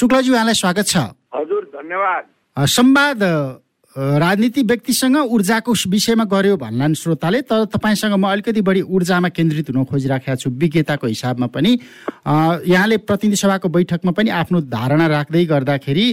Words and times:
शुक्लजी 0.00 0.30
उहाँलाई 0.32 0.54
स्वागत 0.56 0.86
छ। 0.86 0.96
हजुर 1.36 1.62
धन्यवाद। 1.76 2.24
संवाद 2.56 3.22
राजनीति 3.96 4.62
व्यक्तिसँग 4.62 5.16
ऊर्जाको 5.28 5.72
विषयमा 5.92 6.24
गर्यो 6.24 6.56
भन्लान् 6.56 6.94
श्रोताले 6.94 7.40
तर 7.42 7.64
तपाईँसँग 7.68 8.14
म 8.16 8.24
अलिकति 8.24 8.60
बढी 8.62 8.80
ऊर्जामा 8.86 9.28
केन्द्रित 9.28 9.70
हुन 9.70 9.84
खोजिराखेको 9.84 10.36
छु 10.40 10.50
विज्ञताको 10.56 11.06
हिसाबमा 11.06 11.46
पनि। 11.52 11.72
यहाँले 12.64 12.96
प्रतिनिधि 12.96 13.36
सभाको 13.36 13.68
बैठकमा 13.68 14.12
पनि 14.16 14.30
आफ्नो 14.40 14.60
धारणा 14.72 15.06
राख्दै 15.06 15.44
गर्दाखेरि 15.44 16.06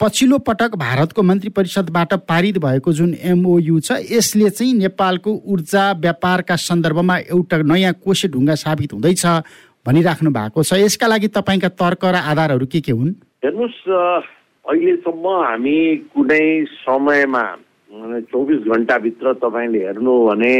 पछिल्लो 0.00 0.38
पटक 0.48 0.76
भारतको 0.78 1.22
मन्त्री 1.22 1.50
परिषदबाट 1.52 2.14
पारित 2.24 2.58
भएको 2.64 2.92
जुन 2.92 3.14
एमओयु 3.20 3.80
छ 3.82 4.00
यसले 4.08 4.50
चाहिँ 4.50 4.72
नेपालको 4.74 5.30
ऊर्जा 5.44 5.84
व्यापारका 6.00 6.56
सन्दर्भमा 6.56 7.18
एउटा 7.28 7.56
नयाँ 7.60 7.92
कोसे 7.98 8.28
ढुङ्गा 8.30 8.54
साबित 8.56 8.92
हुँदैछ। 8.92 9.26
भनिराख्नु 9.86 10.30
भएको 10.30 10.62
छ। 10.62 10.78
यसका 10.78 11.06
लागि 11.06 11.28
तपाईँका 11.36 11.68
तर्क 11.74 12.04
र 12.04 12.16
आधारहरू 12.32 12.66
के 12.66 12.80
के 12.80 12.92
हुन्? 12.92 13.12
हेर्नुहोस् 13.44 13.82
अहिलेसम्म 14.64 15.26
हामी 15.42 15.78
कुनै 16.14 16.46
समयमा 16.86 17.44
चौबिस 18.30 18.60
घन्टाभित्र 18.72 19.32
तपाईँले 19.42 19.80
हेर्नु 19.86 20.10
हो 20.10 20.26
भने 20.28 20.54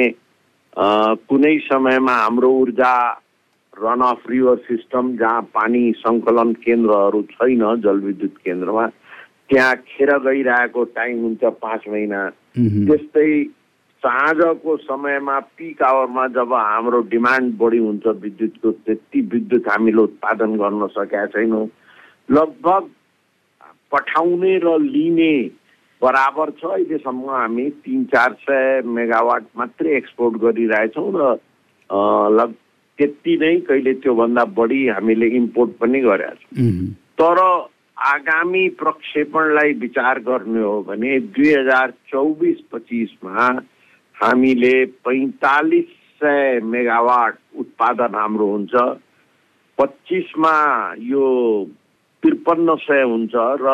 कुनै 1.30 1.54
समयमा 1.70 2.14
हाम्रो 2.22 2.50
ऊर्जा 2.62 2.94
रन 3.74 4.00
अफ 4.04 4.22
रिभर 4.30 4.56
सिस्टम 4.68 5.16
जहाँ 5.16 5.42
पानी 5.54 5.82
सङ्कलन 6.02 6.52
केन्द्रहरू 6.66 7.22
छैन 7.30 7.62
जलविद्युत 7.84 8.34
केन्द्रमा 8.44 8.86
त्यहाँ 9.48 9.74
खेर 9.88 10.10
गइरहेको 10.26 10.84
टाइम 10.98 11.22
हुन्छ 11.22 11.42
पाँच 11.62 11.82
महिना। 11.88 12.20
त्यस्तै 12.56 13.30
साँझको 14.04 14.76
समयमा 14.76 15.38
पिक 15.58 15.82
आवरमा 15.82 16.26
जब 16.34 16.52
हाम्रो 16.54 17.00
डिमान्ड 17.10 17.56
बढी 17.58 17.78
हुन्छ 17.78 18.06
विद्युतको 18.22 18.70
त्यति 18.72 19.20
विद्युत 19.32 19.68
हामीले 19.68 20.02
उत्पादन 20.02 20.56
गर्न 20.58 20.86
सकेका 20.90 21.26
छैनौँ। 21.34 21.66
लगभग 22.28 22.88
पठाउने 23.92 24.56
र 24.64 24.78
लिने 24.80 25.34
बराबर 26.02 26.50
छ। 26.50 26.64
अहिलेसम्म 26.66 27.30
हामी 27.30 27.68
तिन 27.86 28.04
चार 28.10 28.32
सय 28.42 28.80
मेगावाट 28.90 29.44
मात्रै 29.58 29.96
एक्सपोर्ट 29.96 30.36
गरिरहेछौँ 30.42 31.10
र 31.14 31.38
लग 32.38 32.54
त्यति 32.98 33.36
नै 33.40 33.56
कहिले 33.68 33.92
त्योभन्दा 34.02 34.44
बढी 34.58 34.86
हामीले 34.88 35.26
इम्पोर्ट 35.36 35.70
पनि 35.80 36.00
गरेका 36.00 36.34
छौँ। 36.34 36.70
तर 37.22 37.38
आगामी 38.02 38.68
प्रक्षेपणलाई 38.80 39.72
विचार 39.78 40.18
गर्ने 40.26 40.62
हो 40.62 40.80
भने 40.88 41.18
दुई 41.30 41.52
हजार 41.52 41.90
चौबिस 42.10 42.60
पच्चिसमा 42.72 43.48
हामीले 44.22 44.74
पैँतालिस 45.02 45.90
सय 46.22 46.60
मेगावाट 46.62 47.34
उत्पादन 47.58 48.14
हाम्रो 48.14 48.46
हुन्छ। 48.46 48.74
पच्चिसमा 49.78 50.54
यो 51.10 51.26
त्रिपन्न 52.22 52.74
सय 52.86 53.02
हुन्छ 53.02 53.34
र 53.34 53.66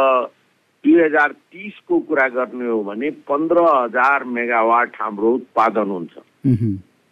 दुई 0.84 0.94
हजार 1.02 1.32
तिसको 1.52 1.98
कुरा 2.08 2.26
गर्ने 2.32 2.66
हो 2.68 2.82
भने 2.84 3.10
पन्ध्र 3.28 3.64
हजार 3.68 4.24
मेगावाट 4.24 4.96
हाम्रो 5.00 5.32
उत्पादन 5.34 5.90
हुन्छ। 5.90 6.14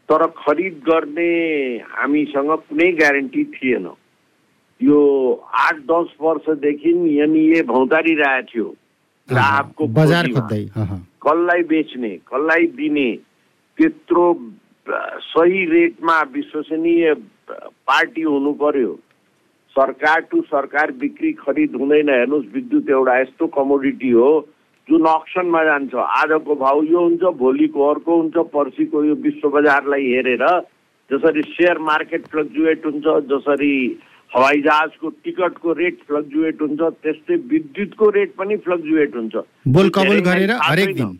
तर 0.08 0.26
खरिद 0.38 0.80
गर्ने 0.88 1.30
हामीसँग 1.92 2.50
कुनै 2.68 2.90
ग्यारेन्टी 3.00 3.44
थिएन। 3.52 3.86
यो 4.80 5.00
आठ 5.66 5.76
दस 5.90 6.16
वर्षदेखि 6.20 6.90
एनइए 7.20 7.62
भौतारिरहेको 7.68 8.48
थियो। 8.52 8.68
ग्राहकको 9.28 9.86
बजार। 9.98 10.26
कसलाई 11.26 11.62
बेच्ने 11.68 12.10
कसलाई 12.32 12.66
दिने 12.78 13.08
त्यत्रो 13.78 14.26
सही 15.30 15.64
रेटमा 15.70 16.20
विश्वसनीय 16.34 17.14
पार्टी 17.88 18.22
हुनु 18.22 18.52
पर्यो। 18.60 18.92
सरकार 19.76 20.20
टु 20.30 20.40
सरकार 20.42 20.90
बिक्री 21.00 21.32
खरिद 21.40 21.74
हुँदैन। 21.76 22.08
हेर्नुहोस् 22.10 22.52
विद्युत 22.54 22.90
एउटा 22.90 23.18
यस्तो 23.20 23.46
कमोडिटी 23.56 24.10
हो 24.10 24.30
जुन 24.88 25.04
अक्सनमा 25.06 25.62
जान्छ। 25.64 25.94
आजको 25.94 26.54
भाउ 26.56 26.82
यो 26.82 27.00
हुन्छ 27.00 27.22
भोलिको 27.38 27.88
अर्को 27.90 28.16
हुन्छ 28.16 28.36
पर्सिको 28.54 29.04
यो 29.04 29.14
विश्व 29.22 29.48
बजारलाई 29.50 30.04
हेरेर 30.06 30.44
जसरी 31.10 31.42
सेयर 31.42 31.78
मार्केट 31.86 32.26
फ्लक्चुएट 32.26 32.86
हुन्छ 32.86 33.06
जसरी 33.30 33.74
हवाई 34.32 34.60
जहाजको 34.62 35.08
टिकटको 35.24 35.72
रेट 35.72 35.98
फ्लक्चुएट 36.06 36.62
हुन्छ 36.62 36.80
त्यस्तै 37.02 37.36
विद्युतको 37.50 38.08
रेट 38.10 38.34
पनि 38.38 38.56
फ्लक्चुएट 38.64 39.16
हुन्छ। 39.16 39.34
गरेर 40.28 40.50
हरेक। 40.62 40.94
दिन। 40.96 41.18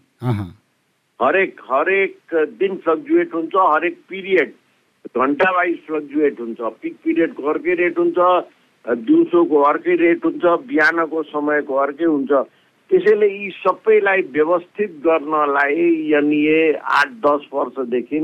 हरेक 1.21 1.61
हरेक 1.71 2.35
दिन 2.61 2.77
फ्लक्चुएट 2.85 3.35
हुन्छ 3.35 3.55
हरेक 3.57 3.97
पिरियड 4.09 4.53
घन्टा 5.17 5.51
वाइज 5.57 5.77
फ्लक्चुएट 5.87 6.41
हुन्छ 6.41 6.61
पिक 6.83 6.97
पिरियडको 7.05 7.43
अर्कै 7.53 7.75
रेट 7.81 7.99
हुन्छ 7.99 8.19
दिउँसोको 9.07 9.63
अर्कै 9.71 9.95
रेट 9.97 10.25
हुन्छ 10.25 10.45
बिहानको 10.67 11.23
समयको 11.33 11.75
अर्कै 11.85 12.05
हुन्छ। 12.05 12.33
त्यसैले 12.91 13.29
यी 13.29 13.51
सबैलाई 13.51 14.21
व्यवस्थित 14.35 14.91
गर्नलाई 15.07 15.89
एनइए 16.19 16.61
आठ 16.99 17.09
दस 17.25 17.49
वर्षदेखि 17.53 18.19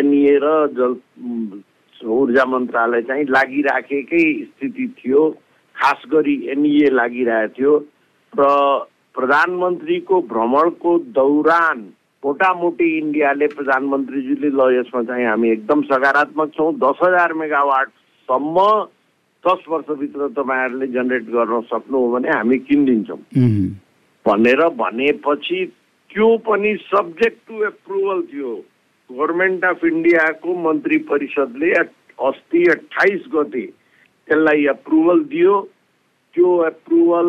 एनइए 0.00 0.36
र 0.42 0.50
जल 0.76 0.92
ऊर्जा 2.18 2.44
मन्त्रालय 2.44 3.02
चाहिँ 3.08 3.24
लागिराखेकै 3.30 4.24
स्थिति 4.44 4.86
थियो। 4.98 5.28
खास 5.76 6.02
गरी 6.12 6.36
एनइए 6.52 6.90
लागिरहेको 6.90 7.54
थियो। 7.56 7.72
र 8.32 8.88
प्रधानमन्त्रीको 9.14 10.20
भ्रमणको 10.32 10.98
दौरान 11.16 11.78
मोटामोटी 12.22 12.86
इन्डियाले 12.98 13.46
प्रधानमन्त्रीजीले 13.56 14.48
ल 14.48 14.68
यसमा 14.76 15.02
चाहिँ 15.08 15.26
हामी 15.26 15.50
एकदम 15.50 15.82
सकारात्मक 15.90 16.48
छौँ। 16.56 16.72
दस 16.78 16.98
हजार 17.02 17.32
मेगावाटसम्म 17.42 18.56
दस 19.44 19.64
वर्षभित्र 19.68 20.28
तपाईँहरूले 20.36 20.86
जेनेरेट 20.94 21.24
गर्न 21.32 21.60
सक्नु 21.72 21.98
हो 21.98 22.10
भने 22.12 22.28
हामी 22.30 22.58
किनिदिन्छौँ। 22.68 23.18
भनेर 24.26 24.62
भनेपछि 24.76 25.64
त्यो 26.10 26.28
पनि 26.46 26.74
सब्जेक्ट 26.84 27.38
टु 27.48 27.64
एप्रुभल 27.64 28.22
थियो। 28.32 28.54
गभर्मेन्ट 29.10 29.64
अफ 29.64 29.84
इन्डियाको 29.84 30.54
मन्त्री 30.62 30.98
परिषदले 31.10 31.70
अस्ति 31.72 32.64
अठाइस 32.70 33.22
गते 33.34 33.66
त्यसलाई 33.66 34.66
एप्रुभल 34.70 35.22
दियो। 35.32 35.54
त्यो 36.34 36.48
एप्रुभल 36.66 37.28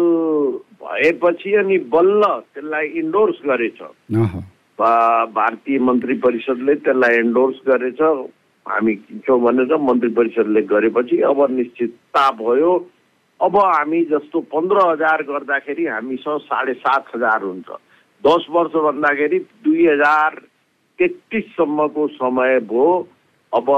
भएपछि 0.82 1.54
अनि 1.56 1.78
बल्ल 1.94 2.22
त्यसलाई 2.54 2.88
इन्डोर्स 3.02 3.38
गरेछ। 3.46 3.82
भारतीय 4.80 5.80
मन्त्री 5.80 6.14
परिषदले 6.22 6.76
त्यसलाई 6.76 7.18
एन्डोर्स 7.18 7.58
गरेछ। 7.68 8.02
हामी 8.66 8.94
किन्छौँ 8.96 9.40
भनेर 9.42 9.76
मन्त्री 9.82 10.10
परिषदले 10.14 10.62
गरेपछि 10.70 11.18
अब 11.30 11.40
निश्चितता 11.52 12.30
भयो। 12.42 12.74
अब 13.40 13.58
हामी 13.58 14.02
जस्तो 14.06 14.40
पन्ध्र 14.54 14.78
हजार 14.90 15.24
गर्दाखेरि 15.24 15.86
हामीसँग 15.88 16.40
साढे 16.46 16.74
सात 16.74 17.06
हजार 17.16 17.42
हुन्छ। 17.42 17.70
दस 18.24 18.46
वर्ष 18.50 18.74
भन्दाखेरि 18.86 19.40
दुई 19.66 19.88
हजार 19.88 20.36
तेत्तिससम्मको 21.00 22.08
समय 22.08 22.60
भयो। 22.70 22.90
अब 23.54 23.70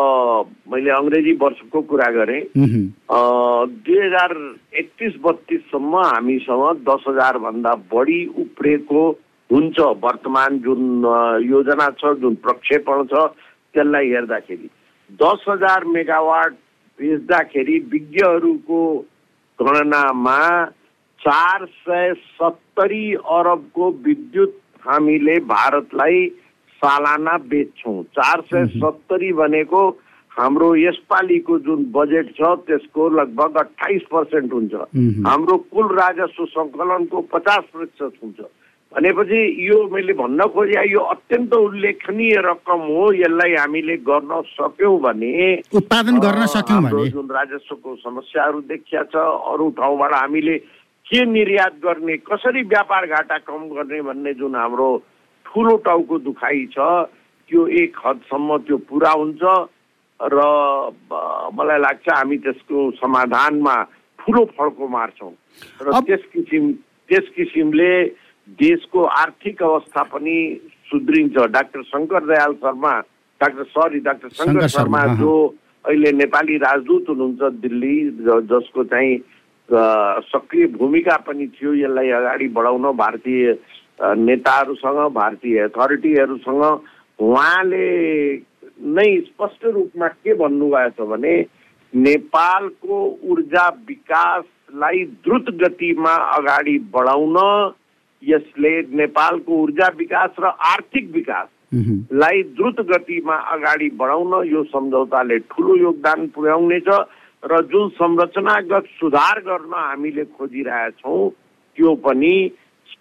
मैले 0.72 0.92
अङ्ग्रेजी 0.92 1.32
वर्षको 1.42 1.82
कुरा 1.90 2.10
गरेँ। 2.16 2.42
दुई 2.64 3.98
हजार 4.00 4.32
एकतिस 4.80 5.14
बत्तिससम्म 5.24 5.94
हामीसँग 5.98 6.84
दस 6.90 7.04
हजारभन्दा 7.08 7.74
बढी 7.94 8.26
उब्रेको 8.44 9.10
हुन्छ 9.50 9.80
वर्तमान 10.04 10.60
जुन 10.60 10.84
योजना 11.46 11.90
छ 12.00 12.14
जुन 12.22 12.36
प्रक्षेपण 12.46 13.04
छ 13.06 13.26
त्यसलाई 13.74 14.10
हेर्दाखेरि। 14.10 14.70
दस 15.22 15.46
हजार 15.50 15.84
मेगावाट 15.96 16.52
बेच्दाखेरि 17.00 17.78
विज्ञहरूको 17.92 18.84
गणनामा 19.60 20.40
चार 21.22 21.66
सय 21.66 22.14
सत्तरी 22.38 23.14
अरबको 23.14 23.90
विद्युत 24.06 24.56
हामीले 24.88 25.40
भारतलाई 25.50 26.26
सालाना 26.84 27.38
बेच्छौँ। 27.50 28.02
चार 28.18 28.42
सय 28.52 28.66
सत्तरी 28.80 29.32
भनेको 29.34 29.84
हाम्रो 30.32 30.68
यसपालिको 30.76 31.58
जुन 31.66 31.84
बजेट 31.96 32.30
छ 32.38 32.42
त्यसको 32.68 33.10
लगभग 33.10 33.58
अठाइस 33.58 34.02
पर्सेन्ट 34.12 34.54
हुन्छ। 34.54 34.74
हाम्रो 35.28 35.58
कुल 35.72 35.88
राजस्व 35.96 36.46
सङ्कलनको 36.58 37.22
पचास 37.34 37.64
प्रतिशत 37.74 38.14
हुन्छ। 38.24 38.40
भनेपछि 38.92 39.40
यो 39.68 39.78
मैले 39.90 40.14
भन्न 40.14 40.46
खोजेँ 40.54 40.86
यो 40.86 41.00
अत्यन्त 41.14 41.54
उल्लेखनीय 41.54 42.36
रकम 42.46 42.82
हो 42.90 43.06
यसलाई 43.14 43.54
हामीले 43.56 43.96
गर्न 44.10 44.42
सक्यौँ 44.50 45.00
भने 45.02 45.32
उत्पादन 45.74 46.20
गर्न 46.20 46.46
सक्यौँ 46.46 46.82
हाम्रो 46.82 47.00
भने। 47.00 47.10
जुन 47.10 47.30
राजस्वको 47.32 47.96
समस्याहरू 47.96 48.60
देखिया 48.70 49.04
छ 49.14 49.16
अरू 49.54 49.70
ठाउँबाट 49.80 50.14
हामीले 50.14 50.58
के 51.06 51.26
निर्यात 51.26 51.74
गर्ने 51.84 52.18
कसरी 52.22 52.62
व्यापार 52.70 53.06
घाटा 53.08 53.38
कम 53.50 53.62
गर्ने 53.74 54.02
भन्ने 54.02 54.34
जुन 54.34 54.56
हाम्रो 54.56 54.90
ठुलो 55.54 55.76
टाउको 55.86 56.18
दुखाइ 56.26 56.66
छ। 56.74 56.78
त्यो 57.50 57.62
एक 57.82 57.98
हदसम्म 58.06 58.58
त्यो 58.66 58.78
पुरा 58.90 59.12
हुन्छ 59.22 59.44
र 60.20 60.38
मलाई 61.54 61.80
लाग्छ 61.80 62.08
हामी 62.10 62.38
त्यसको 62.42 62.92
समाधानमा 62.98 63.76
ठुलो 64.20 64.44
फड्को 64.58 64.88
मार्छौँ। 64.88 65.34
र 65.86 65.88
त्यस 66.10 66.24
किसिम 66.34 66.72
त्यस 67.10 67.26
किसिमले 67.36 67.94
देशको 68.60 69.04
आर्थिक 69.04 69.64
अवस्था 69.64 70.02
पनि 70.14 70.38
सुध्रिन्छ। 70.90 71.36
Doctor 71.52 71.82
Shankar 71.92 72.22
Dayal 72.26 72.54
Sharma 72.64 72.94
doctor 73.42 73.64
sorry 73.76 74.00
doctor 74.08 74.30
Shankar 74.40 74.68
Sharma. 74.68 75.02
जो 75.20 75.34
अहिले 75.86 76.12
नेपाली 76.16 76.58
राजदूत 76.58 77.06
हुनुहुन्छ 77.10 77.42
दिल्ली 77.62 77.96
जसको 78.50 78.84
चाहिँ 78.92 79.14
सक्रिय 80.32 80.66
भूमिका 80.80 81.16
पनि 81.28 81.48
थियो 81.56 81.74
यसलाई 81.74 82.10
अगाडि 82.20 82.48
बढाउन 82.56 82.86
भारतीय 82.98 83.54
नेताहरूसँग 84.00 85.00
भारतीय 85.14 85.60
अथोरिटीहरूसँग 85.64 86.64
उहाँले 87.20 87.86
नै 88.90 89.10
स्पष्ट 89.22 89.66
रूपमा 89.66 90.08
के 90.08 90.34
भन्नुभएछ 90.36 91.02
भने 91.04 91.36
नेपालको 91.94 92.98
ऊर्जा 93.32 93.68
विकासलाई 93.88 95.04
द्रुत 95.22 95.50
गतिमा 95.62 96.14
अगाडि 96.38 96.78
बढाउन 96.94 97.38
यसले 98.24 98.72
नेपालको 98.98 99.62
ऊर्जा 99.64 99.88
विकास 99.98 100.36
र 100.40 100.52
आर्थिक 100.68 101.12
विकासलाई 101.14 102.42
द्रुत 102.58 102.82
गतिमा 102.90 103.36
अगाडि 103.54 103.90
बढाउन 104.00 104.34
यो 104.48 104.64
सम्झौताले 104.66 105.38
ठुलो 105.52 105.76
योगदान 105.78 106.28
पुर्याउनेछ 106.36 106.90
र 107.44 107.62
जुन 107.68 107.90
संरचनागत 107.94 108.86
सुधार 109.00 109.40
गर्न 109.46 109.74
हामीले 109.76 110.24
खोजिरहेछौँ 110.34 111.30
त्यो 111.78 111.96
पनि 112.06 112.36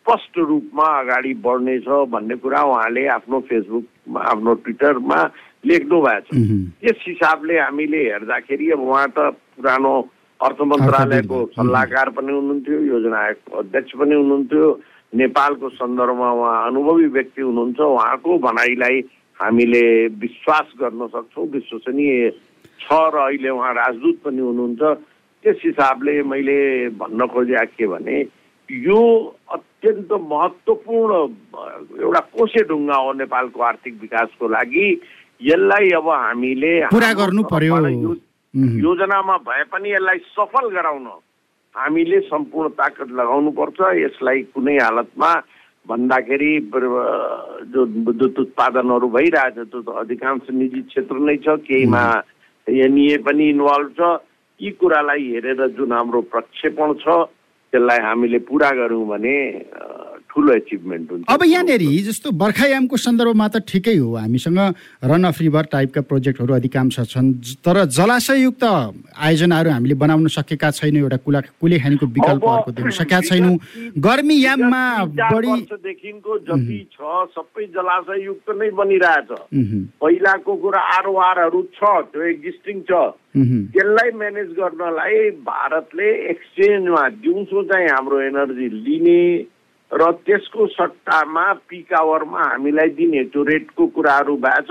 स्पष्ट 0.03 0.39
रूपमा 0.39 0.87
अगाडि 1.01 1.33
बढ्नेछ 1.47 1.87
भन्ने 2.11 2.37
कुरा 2.43 2.63
उहाँले 2.63 3.07
आफ्नो 3.23 3.39
फेसबुकमा 3.49 4.21
आफ्नो 4.31 4.55
ट्विटरमा 4.67 5.19
लेख्नु 5.63 6.01
भएको 6.03 6.27
छ। 6.27 6.39
त्यस 6.83 6.99
हिसाबले 7.07 7.59
हामीले 7.59 8.01
हेर्दाखेरि 8.11 8.71
अब 8.75 8.81
उहाँ 8.83 9.09
त 9.15 9.31
पुरानो 9.55 9.95
अर्थ 10.41 10.59
मन्त्रालयको 10.59 11.39
सल्लाहकार 11.55 12.09
पनि 12.19 12.33
हुनुहुन्थ्यो 12.35 12.79
योजना 12.83 13.19
आयोगको 13.23 13.59
अध्यक्ष 13.63 13.93
पनि 13.95 14.15
हुनुहुन्थ्यो। 14.15 14.67
नेपालको 15.23 15.69
सन्दर्भमा 15.71 16.31
उहाँ 16.35 16.67
अनुभवी 16.67 17.07
व्यक्ति 17.15 17.43
हुनुहुन्छ। 17.43 17.79
उहाँको 17.79 18.39
भनाइलाई 18.43 18.99
हामीले 19.39 19.85
विश्वास 20.19 20.67
गर्न 20.83 21.07
सक्छौँ। 21.15 21.47
विश्वसनीय 21.47 22.31
छ 22.83 22.91
र 22.91 23.17
अहिले 23.31 23.49
उहाँ 23.55 23.73
राजदूत 23.75 24.17
पनि 24.27 24.41
हुनुहुन्छ। 24.51 24.83
त्यस 25.45 25.59
हिसाबले 25.65 26.23
मैले 26.27 26.59
भन्न 26.99 27.27
खोजेँ 27.31 27.67
के 27.79 27.87
भने 27.87 28.42
यो 28.71 29.01
अत्यन्त 29.53 30.13
महत्त्वपूर्ण 30.13 31.13
एउटा 32.01 32.21
कोसे 32.37 32.63
ढुङ्गा 32.69 32.97
हो 32.97 33.13
नेपालको 33.13 33.63
आर्थिक 33.63 33.95
विकासको 34.01 34.49
लागि। 34.49 34.87
यसलाई 35.43 35.91
अब 35.99 36.09
हामीले 36.09 36.73
पुरा 36.91 37.13
गर्नु 37.19 37.43
पर्यो। 37.53 37.77
योजनामा 38.55 39.37
भए 39.49 39.63
पनि 39.73 39.91
यसलाई 39.93 40.19
सफल 40.37 40.69
गराउन 40.77 41.07
हामीले 41.75 42.21
सम्पूर्ण 42.29 42.69
ताकत 42.79 43.11
लगाउनु 43.19 43.51
पर्छ 43.59 43.81
यसलाई 43.99 44.43
कुनै 44.55 44.77
हालतमा 44.79 45.31
भन्दाखेरि 45.87 46.53
जो 47.75 47.85
विद्युत 48.07 48.39
उत्पादनहरू 48.39 49.09
भइरहेछ 49.09 49.55
त्यो 49.59 49.81
त 49.83 49.89
अधिकांश 50.05 50.51
निजी 50.55 50.81
क्षेत्र 50.89 51.17
नै 51.19 51.37
छ। 51.43 51.57
केहीमा 51.67 52.03
एनइए 52.67 53.17
पनि 53.27 53.49
इन्भल्भ 53.51 53.91
छ। 53.99 54.01
यी 54.61 54.71
कुरालाई 54.79 55.23
हेरेर 55.33 55.67
जुन 55.75 55.93
हाम्रो 55.93 56.21
प्रक्षेपण 56.31 56.93
छ 57.03 57.27
त्यसलाई 57.73 57.99
हामीले 57.99 58.39
पुरा 58.49 58.71
गऱ्यौँ 58.71 59.07
भने 59.09 59.37
ठुलो 60.33 60.53
एचिभमेन्ट 60.53 61.11
हुन्छ। 61.13 61.25
अब 61.29 61.41
यहाँनिर 61.45 61.83
जस्तो 62.09 62.31
बर्खायामको 62.33 62.97
सन्दर्भमा 62.97 63.49
त 63.49 63.57
ठिकै 63.69 63.97
हो। 63.97 64.17
हामीसँग 64.17 64.59
रन 65.05 65.25
अफ 65.29 65.41
रिभर 65.41 65.65
टाइपका 65.73 66.01
प्रोजेक्टहरू 66.09 66.55
अधिकांश 66.55 66.99
छन्। 67.13 67.33
तर 67.61 67.85
जलाशययुक्त 67.93 68.65
आयोजनाहरू 68.65 69.71
हामीले 69.71 69.95
बनाउन 69.95 70.27
सकेका 70.33 70.71
छैनौँ। 70.73 71.03
एउटा 71.03 71.17
कुला 71.21 71.41
कुलेखानीको 71.61 72.07
विकल्पहरूको 72.07 72.71
दिन 72.73 72.91
सकेका 72.91 73.21
छैनौँ। 73.29 73.57
गर्मी 74.01 74.37
याममा 74.45 74.83
बढी 75.05 75.53
वर्षदेखिको 75.53 76.39
जति 76.49 76.81
छ 76.93 76.99
सबै 77.37 77.65
जलाशययुक्त 77.77 78.49
नै 78.57 78.71
बनिरहेछ। 78.73 79.31
पहिलाको 80.01 80.53
कुरा 80.65 80.81
आरओआरहरू 80.97 81.63
छ 81.77 81.81
त्यो 82.09 82.23
एक्जिस्टिङ 82.33 82.81
छ। 82.89 82.93
त्यसलाई 83.37 84.11
म्यानेज 84.17 84.49
गर्नलाई 84.57 85.31
भारतले 85.45 86.09
एक्सचेन्जमा 86.31 87.09
दिउँसो 87.21 87.63
चाहिँ 87.69 87.89
हाम्रो 87.89 88.21
एनर्जी 88.21 88.69
लिने 88.69 89.21
र 89.93 90.11
त्यसको 90.27 90.67
सट्टामा 90.73 91.47
पिक 91.69 91.93
आवरमा 91.95 92.43
हामीलाई 92.43 92.89
दिने 92.97 93.23
त्यो 93.33 93.43
रेटको 93.45 93.87
कुराहरू 93.93 94.37
भएछ 94.45 94.71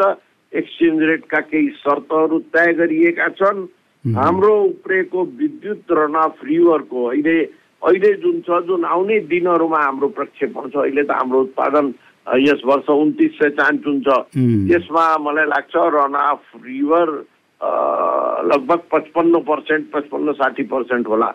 एक्सचेन्ज 0.54 1.02
रेटका 1.10 1.40
केही 1.50 1.70
शर्तहरू 1.78 2.40
तय 2.54 2.74
गरिएका 2.80 3.28
छन्। 3.40 3.60
हाम्रो 4.06 4.54
उप्रेको 4.64 5.24
विद्युत 5.40 5.92
र 5.92 6.08
रिभरको 6.44 7.04
अहिले 7.06 7.38
अहिले 7.82 8.12
जुन 8.24 8.40
छ 8.48 8.62
जुन 8.66 8.86
आउने 8.86 9.20
दिनहरूमा 9.30 9.80
हाम्रो 9.84 10.08
प्रक्षेपण 10.18 10.70
छ 10.70 10.76
अहिले 10.86 11.04
त 11.04 11.12
हाम्रो 11.12 11.42
उत्पादन 11.42 11.94
यस 12.42 12.62
वर्ष 12.66 12.90
उन्तिस 12.90 13.32
सय 13.38 13.50
चान्चुन 13.62 14.02
छ 14.02 14.18
त्यसमा 14.34 15.06
मलाई 15.22 15.46
लाग्छ 15.54 15.76
रन 15.96 16.18
अफ 16.18 16.44
रिभर 16.66 17.10
लगभग 18.52 18.82
पचपन्न 18.92 19.40
पर्सेन्ट 19.48 19.92
पचपन्न 19.94 20.32
साठी 20.34 20.64
पर्सेन्ट 20.74 21.08
होला। 21.08 21.30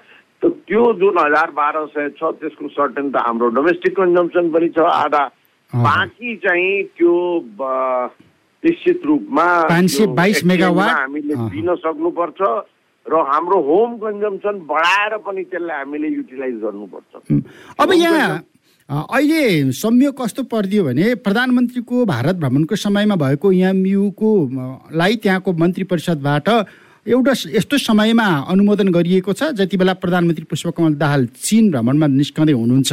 त्यो 0.49 0.83
जुन 1.01 1.19
हजार 1.19 1.51
बाह्र 1.59 1.87
सय 1.95 2.09
छ 2.19 2.31
त्यसको 2.41 2.69
सर्टेन 2.69 3.11
त 3.11 3.17
हाम्रो 3.27 3.49
डोमेस्टिक 3.59 3.97
कन्जम्सन 3.97 4.51
पनि 4.55 4.69
छ 4.77 4.79
आधा 4.93 5.25
बाँकी 5.73 6.37
चाहिँ 6.47 6.83
त्यो 6.97 7.15
निश्चित 8.65 9.01
रूपमा 9.07 9.47
हामीले 9.71 11.35
दिन 11.55 11.75
सक्नुपर्छ 11.85 12.41
र 13.07 13.15
हाम्रो 13.31 13.59
होम 13.63 13.97
कन्जम्सन 13.99 14.55
बढाएर 14.67 15.17
पनि 15.27 15.43
त्यसलाई 15.51 15.77
हामीले 15.79 16.09
युटिलाइज 16.15 16.55
गर्नुपर्छ। 16.63 17.13
अब 17.81 17.93
यहाँ 17.93 18.31
अहिले 18.89 19.73
संयोग 19.73 20.15
कस्तो 20.23 20.43
परिदियो 20.51 20.85
भने 20.85 21.15
प्रधानमन्त्रीको 21.27 22.05
भारत 22.07 22.37
भ्रमणको 22.43 22.77
समयमा 22.77 23.17
भएको 23.23 23.53
एमयुको 23.53 24.31
लाई 24.99 25.17
त्यहाँको 25.23 25.53
मन्त्री 25.63 25.85
परिषदबाट 25.93 26.49
एउटा 27.06 27.32
यस्तो 27.55 27.79
समयमा 27.79 28.26
अनुमोदन 28.50 28.88
गरिएको 28.91 29.32
छ 29.32 29.55
जति 29.55 29.76
बेला 29.79 29.93
प्रधानमन्त्री 29.94 30.44
पुष्पकमल 30.50 30.94
दाहाल 30.99 31.26
चिन 31.38 31.70
भ्रमणमा 31.70 32.06
निस्कँदै 32.11 32.53
हुनुहुन्छ। 32.53 32.93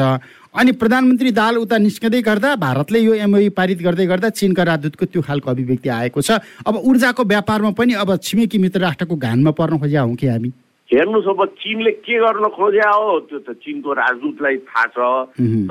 अनि 0.53 0.71
प्रधानमन्त्री 0.77 1.31
दाहाल 1.33 1.57
उता 1.57 1.77
निस्कँदै 1.81 2.21
गर्दा 2.21 2.55
भारतले 2.61 2.99
यो 2.99 3.13
एमओई 3.25 3.49
पारित 3.57 3.81
गर्दै 3.81 4.05
गर्दा 4.05 4.29
चिनका 4.37 4.63
राजदूतको 4.69 5.05
त्यो 5.05 5.21
खालको 5.25 5.49
अभिव्यक्ति 5.49 5.89
आएको 5.89 6.21
छ। 6.21 6.37
अब 6.61 6.75
ऊर्जाको 6.85 7.23
व्यापारमा 7.25 7.71
पनि 7.73 7.93
अब 7.97 8.15
छिमेकी 8.21 8.57
मित्र 8.61 8.79
राष्ट्रको 8.85 9.15
घानमा 9.17 9.51
पर्न 9.57 9.81
खोज्या 9.81 10.01
हौँ 10.05 10.15
कि 10.15 10.27
हामी? 10.29 10.49
हेर्नुहोस् 10.93 11.29
अब 11.33 11.45
चिनले 11.57 11.91
के 12.05 12.17
गर्न 12.21 12.45
खोज्या 12.53 12.89
हो? 12.93 13.19
त्यो 13.33 13.39
त 13.49 13.57
चिनको 13.65 13.93
राजदूतलाई 13.97 14.57
थाहा 14.69 14.85
छ। 14.93 14.97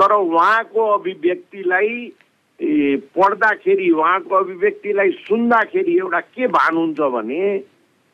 तर 0.02 0.10
उहाँको 0.18 0.82
अभिव्यक्तिलाई 0.98 1.90
पढ्दाखेरि 3.14 3.90
उहाँको 3.90 4.34
अभिव्यक्तिलाई 4.34 5.10
सुन्दाखेरि 5.30 5.98
एउटा 5.98 6.20
के 6.34 6.46
भान 6.50 6.76
हुन्छ 6.76 7.00
भने 7.14 7.42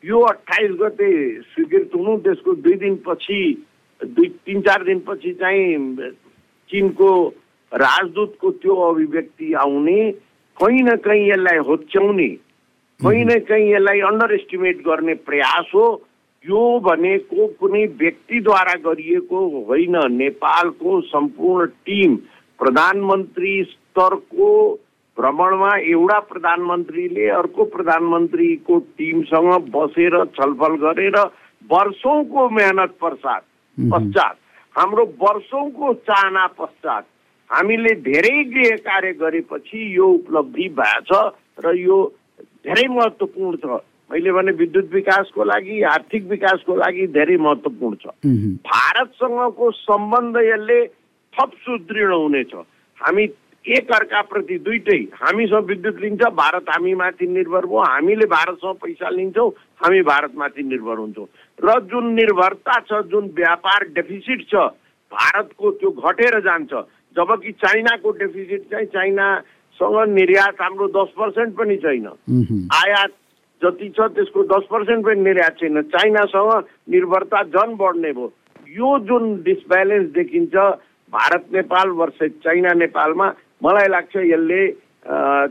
यो 0.03 0.19
अठाइस 0.21 0.71
गते 0.81 1.11
स्वीकृत 1.41 1.91
हुनु 1.95 2.17
त्यसको 2.25 2.53
दुई 2.65 2.75
दिनपछि 2.83 3.41
दुई 4.01 4.27
तिन 4.45 4.61
चार 4.61 4.83
दिनपछि 4.83 5.33
चाहिँ 5.39 5.77
चिनको 6.69 7.11
राजदूतको 7.71 8.51
त्यो 8.51 8.75
अभिव्यक्ति 8.89 9.53
आउने 9.63 9.99
कहीँ 10.57 10.81
न 10.83 10.95
कहीँ 11.03 11.29
यसलाई 11.29 11.57
होच्याउने 11.67 12.27
कहीँ 12.99 13.25
न 13.25 13.39
कहीँ 13.49 13.71
यसलाई 13.73 13.99
अन्डर 14.07 14.33
एस्टिमेट 14.35 14.77
गर्ने 14.87 15.13
प्रयास 15.27 15.71
हो। 15.75 15.85
यो 16.45 16.63
भनेको 16.79 17.47
कुनै 17.59 17.85
व्यक्तिद्वारा 17.99 18.73
गरिएको 18.83 19.39
होइन। 19.67 19.95
नेपालको 20.11 20.99
सम्पूर्ण 21.01 21.65
टिम 21.85 22.15
प्रधानमन्त्री 22.59 23.63
स्तरको 23.63 24.49
भ्रमणमा 25.19 25.71
एउटा 25.91 26.19
प्रधानमन्त्रीले 26.31 27.27
अर्को 27.37 27.63
प्रधानमन्त्रीको 27.75 28.79
टिमसँग 28.97 29.51
बसेर 29.75 30.13
छलफल 30.37 30.75
गरेर 30.83 31.17
वर्षौँको 31.71 32.49
मेहनत 32.49 32.95
पश्चात 33.01 33.43
पश्चात 33.77 34.37
हाम्रो 34.75 35.05
वर्षौँको 35.21 35.93
चाहना 36.07 36.45
पश्चात 36.59 37.07
हामीले 37.49 37.93
धेरै 38.05 38.43
गृह 38.53 38.75
कार्य 38.87 39.11
गरेपछि 39.19 39.79
यो 39.97 40.07
उपलब्धि 40.13 40.67
भएछ 40.79 41.11
र 41.65 41.75
यो 41.77 41.97
धेरै 42.65 42.87
महत्त्वपूर्ण 42.87 43.57
छ। 43.57 43.81
मैले 44.11 44.31
भने 44.31 44.51
विद्युत 44.59 44.89
विकासको 44.93 45.43
लागि 45.43 45.81
आर्थिक 45.89 46.23
विकासको 46.29 46.75
लागि 46.75 47.07
धेरै 47.17 47.37
महत्त्वपूर्ण 47.37 47.95
छ। 47.95 48.05
भारतसँगको 48.69 49.71
सम्बन्ध 49.71 50.37
यसले 50.45 50.79
थप 51.33 51.51
सुदृढ 51.65 52.11
हुनेछ। 52.13 52.53
हामी 52.99 53.25
एक 53.69 53.91
अर्काप्रति 53.91 54.57
दुइटै 54.65 54.97
हामीसँग 55.13 55.65
विद्युत 55.65 55.99
लिन्छ 56.01 56.21
भारत 56.33 56.69
हामीमाथि 56.69 57.27
निर्भर 57.27 57.65
भयो। 57.65 57.79
हामीले 57.79 58.25
भारतसँग 58.25 58.75
पैसा 58.81 59.09
लिन्छौँ 59.09 59.49
हामी 59.81 60.01
भारतमाथि 60.03 60.63
निर्भर 60.63 60.97
हुन्छौँ। 60.97 61.27
र 61.59 61.79
जुन 61.85 62.13
निर्भरता 62.13 62.79
छ 62.81 63.01
जुन 63.11 63.25
व्यापार 63.37 63.83
डेफिसिट 63.93 64.41
छ 64.49 64.55
भारतको 65.11 65.71
त्यो 65.71 65.89
घटेर 65.91 66.39
जान्छ। 66.41 66.73
जबकि 67.15 67.51
चाइनाको 67.61 68.11
डेफिसिट 68.17 68.61
चाहिँ 68.71 68.85
चाइनासँग 68.87 69.97
निर्यात 70.09 70.61
हाम्रो 70.61 70.87
दस 70.89 71.13
पर्सेन्ट 71.17 71.55
पनि 71.57 71.77
छैन। 71.77 72.07
आयात 72.73 73.11
जति 73.61 73.89
छ 73.89 74.07
त्यसको 74.15 74.43
दस 74.49 74.65
पर्सेन्ट 74.71 75.05
पनि 75.05 75.21
निर्यात 75.21 75.57
छैन। 75.59 75.81
चाइनासँग 75.93 76.65
निर्भरता 76.89 77.43
झन् 77.43 77.75
बढ्ने 77.77 78.11
भयो। 78.13 78.31
यो 78.69 78.97
जुन 79.05 79.35
डिसब्यालेन्स 79.43 80.09
देखिन्छ 80.13 80.55
भारत 81.13 81.45
नेपाल 81.53 81.89
वर्सेस 81.99 82.31
चाइना 82.43 82.73
नेपालमा 82.79 83.29
मलाई 83.61 83.87
लाग्छ 83.87 84.15
यसले 84.15 84.61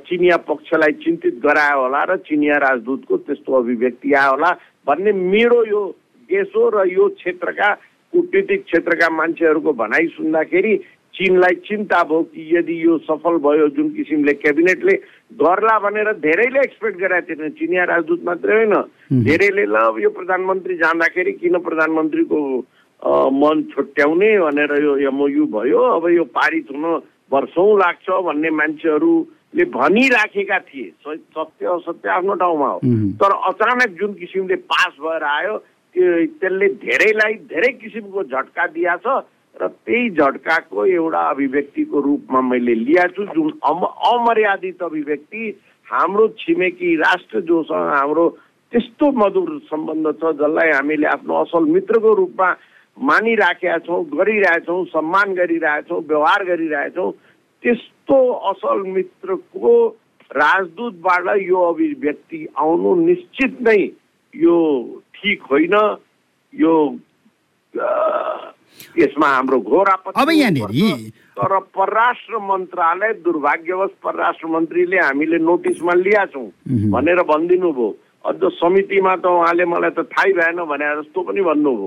चिनिया 0.09 0.37
पक्षलाई 0.49 0.93
चिन्तित 1.05 1.41
गरायो 1.45 1.81
होला 1.81 2.03
र 2.09 2.17
चिनिया 2.29 2.57
राजदूतको 2.65 3.17
त्यस्तो 3.27 3.53
अभिव्यक्ति 3.61 4.13
आयो 4.13 4.31
होला 4.31 4.51
भन्ने 4.87 5.13
मेरो 5.13 5.65
यो 5.67 5.83
देश 6.31 6.53
हो 6.57 6.69
र 6.69 6.87
यो 6.89 7.09
क्षेत्रका 7.21 7.69
कुटनीतिक 8.13 8.65
क्षेत्रका 8.65 9.09
मान्छेहरूको 9.11 9.73
भनाइ 9.73 10.07
सुन्दाखेरि 10.17 10.77
चिनलाई 11.15 11.55
चिन्ता 11.67 12.03
भयो 12.05 12.23
कि 12.23 12.43
यदि 12.57 12.75
यो 12.85 12.97
सफल 13.09 13.37
भयो 13.45 13.69
जुन 13.77 13.89
किसिमले 13.97 14.33
क्याबिनेटले 14.39 14.95
गर्ला 15.41 15.79
भनेर 15.85 16.13
धेरैले 16.25 16.61
एक्सपेक्ट 16.61 16.99
गरेका 17.01 17.21
थिएन। 17.29 17.51
चिनिया 17.59 17.85
राजदूत 17.91 18.21
मात्रै 18.25 18.55
होइन। 18.55 18.75
धेरैले 19.27 19.65
ल 19.67 19.77
यो 20.05 20.11
प्रधानमन्त्री 20.15 20.75
जाँदाखेरि 20.79 21.33
किन 21.43 21.59
प्रधानमन्त्रीको 21.59 22.39
मन 23.35 23.63
छुट्याउने 23.75 24.31
भनेर 24.39 24.73
यो 24.85 24.97
एमओयु 25.11 25.47
भयो 25.57 25.81
अब 25.97 26.09
यो 26.11 26.25
पारित 26.39 26.67
हुन 26.73 26.85
वर्षौँ 27.33 27.79
लाग्छ 27.79 28.09
भन्ने 28.27 28.51
मान्छेहरूले 28.51 29.65
भनिराखेका 29.71 30.59
थिए। 30.69 30.91
सत्य 31.07 31.67
असत्य 31.67 32.09
आफ्नो 32.09 32.35
ठाउँमा 32.41 32.69
हो। 32.69 32.79
तर 33.21 33.33
अचानक 33.49 33.97
जुन 34.01 34.13
किसिमले 34.21 34.57
पास 34.69 34.93
भएर 35.01 35.23
आयो 35.25 35.57
त्यो 35.95 36.07
त्यसले 36.41 36.69
धेरैलाई 36.85 37.35
धेरै 37.53 37.73
किसिमको 37.81 38.23
झट्का 38.25 38.67
दिएछ 38.77 39.07
र 39.57 39.67
त्यही 39.67 40.11
झट्काको 40.11 40.85
एउटा 40.87 41.23
अभिव्यक्तिको 41.29 42.01
रूपमा 42.01 42.41
मैले 42.49 42.75
लिएको 42.75 43.09
छु 43.17 43.25
जुन 43.35 43.49
अम 43.65 43.81
अमर्यादित 44.13 44.83
अभिव्यक्ति। 44.83 45.43
हाम्रो 45.87 46.27
छिमेकी 46.39 46.95
राष्ट्र 46.97 47.41
जोसँग 47.49 47.89
हाम्रो 47.95 48.29
त्यस्तो 48.73 49.07
मधुर 49.19 49.51
सम्बन्ध 49.67 50.07
छ 50.21 50.33
जसलाई 50.39 50.71
हामीले 50.71 51.07
आफ्नो 51.09 51.35
असल 51.43 51.65
मित्रको 51.75 52.15
रूपमा 52.15 52.49
मानिराखेका 52.99 53.79
छौँ 53.87 54.05
गरिरहेछौँ 54.11 54.85
सम्मान 54.95 55.35
गरिरहेछौँ 55.35 56.01
व्यवहार 56.09 56.45
गरिरहेछौँ 56.45 57.11
त्यस्तो 57.65 58.19
असल 58.51 58.83
मित्रको 58.97 59.73
राजदूतबाट 60.37 61.27
यो 61.43 61.59
अभिव्यक्ति 61.69 62.47
आउनु 62.59 62.95
निश्चित 63.05 63.61
नै 63.63 63.81
यो 64.35 64.57
ठिक 65.15 65.43
होइन। 65.51 65.75
यो 66.55 66.75
यसमा 68.99 69.29
हाम्रो 69.29 69.59
घोर 69.61 69.89
आपत्ति 69.89 70.21
अब 70.21 70.31
यहाँनिर 70.31 71.11
तर 71.39 71.59
परराष्ट्र 71.77 72.39
मन्त्रालय 72.41 73.13
दुर्भाग्यवश 73.25 73.91
परराष्ट्र 74.05 74.47
मन्त्रीले 74.49 74.99
हामीले 74.99 75.39
नोटिसमा 75.39 75.95
लिएका 75.95 76.25
छौँ 76.33 76.47
भनेर 76.93 77.23
भनिदिनु 77.31 77.73
भयो 77.73 77.91
अझ 78.25 78.41
समितिमा 78.55 79.15
त 79.17 79.27
उहाँले 79.27 79.65
मलाई 79.65 79.91
त 79.91 80.01
थाहै 80.13 80.33
भएन 80.39 80.59
भने 80.71 80.87
जस्तो 81.01 81.23
पनि 81.23 81.41
भन्नुभयो 81.49 81.87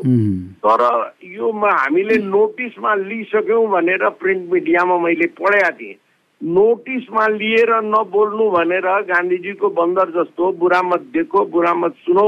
तर 0.64 0.82
यो 1.28 1.52
हामीले 1.52 2.18
नोटिसमा 2.28 2.92
लिइसक्यौँ 2.96 3.68
भनेर 3.72 4.10
प्रिन्ट 4.22 4.52
मिडियामा 4.52 4.98
मैले 4.98 5.28
पढेका 5.40 5.72
थिएँ। 5.80 6.00
नोटिसमा 6.42 7.28
लिएर 7.28 7.72
नबोल्नु 7.86 8.50
भनेर 8.52 8.88
गान्धीजीको 9.10 9.70
बन्दर 9.70 10.08
जस्तो 10.18 10.52
बुढा 10.58 10.82
मत 10.82 11.02
देखो 11.14 11.46
बुढा 11.54 11.74
मत 11.74 11.94
सुनो 12.06 12.28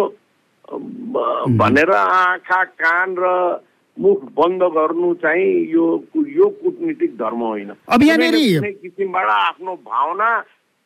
भनेर 1.57 1.91
आँखा 1.91 2.63
कान 2.63 3.15
र 3.19 3.24
मुख 3.98 4.19
बन्द 4.38 4.62
गर्नु 4.75 5.13
चाहिँ 5.22 5.50
यो 5.72 5.86
यो 6.15 6.45
कुटनीतिक 6.62 7.12
धर्म 7.17 7.41
होइन। 7.41 7.72
किसिमबाट 8.83 9.27
आफ्नो 9.29 9.74
भावना 9.75 10.29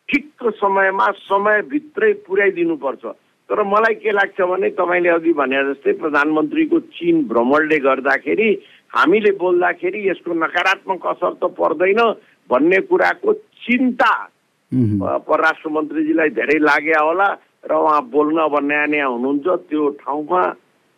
ठिक 0.10 0.50
समयमा 0.60 1.08
समयभित्रै 1.28 2.12
पुर्याइदिनुपर्छ 2.28 3.06
तर 3.50 3.64
मलाई 3.64 3.96
के 4.04 4.12
लाग्छ 4.12 4.42
भने 4.42 4.70
तपाईँले 4.78 5.10
अघि 5.10 5.34
भने 5.34 5.64
जस्तै 5.68 5.92
प्रधानमन्त्रीको 6.04 6.80
चिन 6.96 7.24
भ्रमणले 7.28 7.78
गर्दाखेरि 7.88 8.50
हामीले 8.96 9.32
बोल्दाखेरि 9.44 10.08
यसको 10.08 10.34
नकारात्मक 10.44 11.06
असर 11.08 11.34
त 11.42 11.52
पर्दैन 11.60 12.02
भन्ने 12.50 12.80
कुराको 12.92 13.34
चिन्ता 13.68 14.12
परराष्ट्र 15.28 15.70
मन्त्रीजीलाई 15.76 16.30
धेरै 16.40 16.60
लाग्यो 16.60 17.04
होला 17.08 17.28
र 17.68 17.74
उहाँ 17.76 18.02
बोल्न 18.16 18.38
अब 18.48 18.56
नयाँ 18.64 18.88
नयाँ 18.88 19.10
हुनुहुन्छ 19.12 19.48
त्यो 19.68 19.90
ठाउँमा 20.04 20.42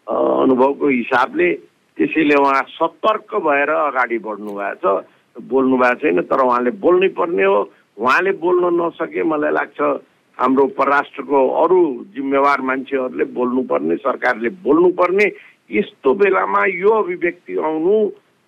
अनुभवको 0.08 0.88
हिसाबले 0.88 1.50
त्यसैले 1.98 2.36
उहाँ 2.42 2.62
सतर्क 2.78 3.36
भएर 3.46 3.70
अगाडि 3.70 4.18
बढ्नु 4.25 4.51
भएको 4.58 4.94
छ। 5.01 5.06
बोल्नु 5.50 5.78
भएको 5.78 6.00
छैन 6.01 6.22
तर 6.30 6.42
उहाँले 6.46 6.72
बोल्नै 6.84 7.10
पर्ने 7.18 7.44
हो। 7.44 7.60
उहाँले 8.00 8.32
बोल्न 8.39 8.65
नसके 8.79 9.24
मलाई 9.24 9.51
लाग्छ 9.51 9.79
हाम्रो 10.38 10.65
परराष्ट्रको 10.79 11.39
अरू 11.63 11.79
जिम्मेवार 12.15 12.62
मान्छेहरूले 12.70 13.25
बोल्नुपर्ने 13.36 13.96
सरकारले 14.00 14.50
बोल्नुपर्ने 14.63 15.25
यस्तो 15.72 16.13
बेलामा 16.22 16.62
यो 16.74 16.91
अभिव्यक्ति 17.03 17.58
आउनु 17.60 17.96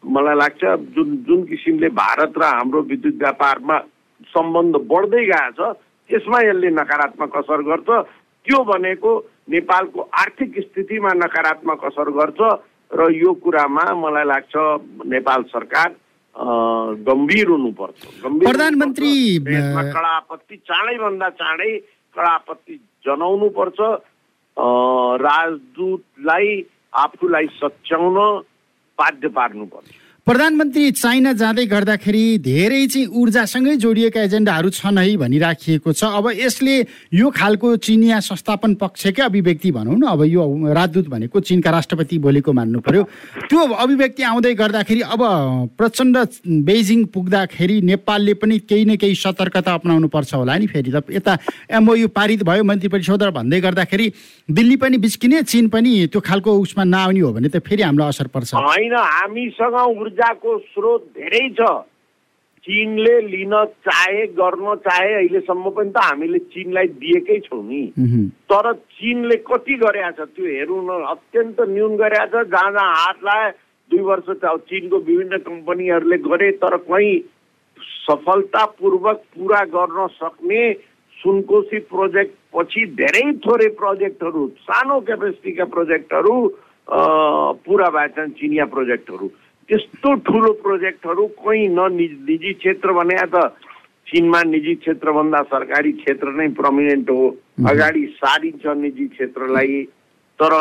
मलाई 0.04 0.36
लाग्छ 0.36 0.64
जुन 0.96 1.10
जुन 1.28 1.44
किसिमले 1.52 1.90
भारत 2.00 2.34
र 2.38 2.44
हाम्रो 2.44 2.82
विद्युत 2.92 3.16
व्यापारमा 3.24 3.78
सम्बन्ध 4.32 4.76
बढ्दै 4.88 5.26
गएको 5.26 5.52
छ 5.58 5.76
त्यसमा 6.10 6.40
यसले 6.42 6.70
नकारात्मक 6.72 7.36
असर 7.38 7.62
गर्छ। 7.68 7.90
त्यो 8.48 8.64
भनेको 8.64 9.12
नेपालको 9.52 10.02
आर्थिक 10.22 10.60
स्थितिमा 10.60 11.12
नकारात्मक 11.16 11.84
असर 11.92 12.10
गर्छ 12.20 12.40
र 12.92 13.12
यो 13.16 13.34
कुरामा 13.44 13.86
मलाई 14.00 14.26
लाग्छ 14.32 14.54
नेपाल 15.14 15.44
सरकार 15.52 15.90
गम्भीर 17.08 17.48
हुनुपर्छ 17.48 18.06
प्रधानमन्त्री 18.44 19.12
कडा 19.48 20.12
आपत्ति 20.16 20.56
चाँडैभन्दा 20.58 21.30
चाँडै 21.42 21.72
कडा 22.16 22.30
आपत्ति 22.30 22.76
जनाउनु 23.06 23.50
पर्छ। 23.58 23.80
राजदूतलाई 25.22 26.50
आफूलाई 27.04 27.48
सच्याउन 27.60 28.18
बाध्य 29.00 29.28
पार्नुपर्छ 29.38 29.88
प्रधानमन्त्री 30.22 30.92
चाइना 30.92 31.32
जाँदै 31.34 31.66
गर्दाखेरि 31.66 32.38
धेरै 32.46 32.86
चाहिँ 32.88 33.08
ऊर्जासँगै 33.10 33.76
जोडिएका 33.82 34.22
एजेन्डाहरू 34.22 34.70
छन् 34.70 34.98
है 35.02 35.18
भनिराखिएको 35.18 35.92
छ। 35.92 36.04
अब 36.14 36.30
यसले 36.38 36.76
यो 37.10 37.30
खालको 37.34 37.76
चिनिया 37.82 38.20
संस्थापन 38.22 38.74
पक्षकै 38.78 39.22
अभिव्यक्ति 39.22 39.72
भनौँ 39.74 39.98
न। 39.98 40.06
अब 40.06 40.22
यो 40.30 40.46
राजदूत 40.78 41.08
भनेको 41.10 41.40
चिनका 41.42 41.70
राष्ट्रपति 41.74 42.18
बोलेको 42.22 42.54
मान्नु 42.54 42.80
पर्यो। 42.86 43.04
त्यो 43.50 43.60
अभिव्यक्ति 43.66 44.24
आउँदै 44.24 44.54
गर्दाखेरि 44.62 45.02
अब 45.10 45.22
प्रचण्ड 45.74 46.18
बेजिङ 46.70 47.06
पुग्दाखेरि 47.10 47.82
नेपालले 47.82 48.34
पनि 48.38 48.60
केही 48.62 48.86
न 48.86 48.96
केही 49.02 49.16
सतर्कता 49.18 49.74
अप्नाउनु 49.74 50.08
पर्छ 50.08 50.34
होला 50.38 50.54
नि 50.54 50.68
फेरि। 50.70 50.92
त 50.92 51.02
यता 51.18 51.38
एमओयु 51.66 52.08
पारित 52.14 52.46
भयो 52.46 52.64
मन्त्री 52.64 52.90
परिषद 52.94 53.24
भन्दै 53.34 53.60
गर्दाखेरि 53.60 54.08
दिल्ली 54.54 54.76
पनि 54.78 54.98
बिच्किने 55.02 55.42
चिन 55.50 55.68
पनि 55.74 56.14
त्यो 56.14 56.22
खालको 56.22 56.52
उसमा 56.62 56.84
नआउने 56.86 57.20
हो 57.20 57.34
भने 57.34 57.50
त 57.50 57.58
फेरि 57.58 57.82
हामीलाई 57.90 58.10
असर 58.14 58.28
पर्छ। 58.30 58.54
होइन 58.54 58.94
हामीसँग 58.94 59.76
ऊर्जाको 60.12 60.58
स्रोत 60.60 61.02
धेरै 61.16 61.48
छ। 61.56 61.88
चिनले 62.66 63.14
लिन 63.22 63.54
चाहे 63.88 64.26
गर्न 64.38 64.76
चाहे 64.86 65.14
अहिलेसम्म 65.14 65.70
पनि 65.72 65.90
त 65.90 65.98
हामीले 65.98 66.40
चिनलाई 66.52 66.88
दिएकै 67.02 67.40
छौँ 67.48 67.64
नि। 67.64 67.82
तर 68.52 68.72
चिनले 69.00 69.36
कति 69.48 69.76
गरेका 69.82 70.12
छ 70.12 70.28
त्यो 70.36 70.46
हेर्नु 70.46 70.78
न 70.84 70.92
अत्यन्त 71.10 71.58
न्यून 71.72 71.96
गरेका 71.98 72.26
छ 72.28 72.46
जहाँ 72.52 72.72
जहाँ 72.72 72.94
हात 73.02 73.18
लाए 73.26 73.50
दुई 73.92 74.04
वर्ष 74.06 74.28
चिनको 74.70 74.98
विभिन्न 75.00 75.38
कम्पनीहरूले 75.48 76.18
गरे 76.28 76.52
तर 76.62 76.78
कहीँ 76.86 77.18
सफलतापूर्वक 78.06 79.24
पुरा 79.34 79.64
गर्न 79.74 80.08
सक्ने 80.22 80.62
सुनकोशी 81.18 81.80
प्रोजेक्ट 81.90 82.34
पछि 82.54 82.86
धेरै 83.02 83.26
थोरै 83.42 83.68
प्रोजेक्टहरू 83.82 84.48
सानो 84.62 85.00
क्यापेसिटीका 85.10 85.66
प्रोजेक्टहरू 85.74 86.36
पुरा 87.66 87.90
भएछन् 87.90 88.38
चिनिया 88.38 88.66
प्रोजेक्टहरू। 88.68 89.28
त्यस्तो 89.70 90.14
ठुलो 90.28 90.52
प्रोजेक्टहरू 90.64 91.26
कहीँ 91.40 91.68
न 91.70 91.80
निजी 92.28 92.54
क्षेत्र 92.54 92.92
भने 92.94 93.16
त 93.34 93.36
चिनमा 94.08 94.42
निजी 94.44 94.74
क्षेत्रभन्दा 94.76 95.42
सरकारी 95.48 95.92
क्षेत्र 96.02 96.32
नै 96.36 96.48
प्रमिनेन्ट 96.60 97.10
हो। 97.10 97.28
अगाडि 97.70 98.06
सारिन्छ 98.18 98.66
निजी 98.78 99.06
क्षेत्रलाई 99.08 99.82
तर 100.40 100.54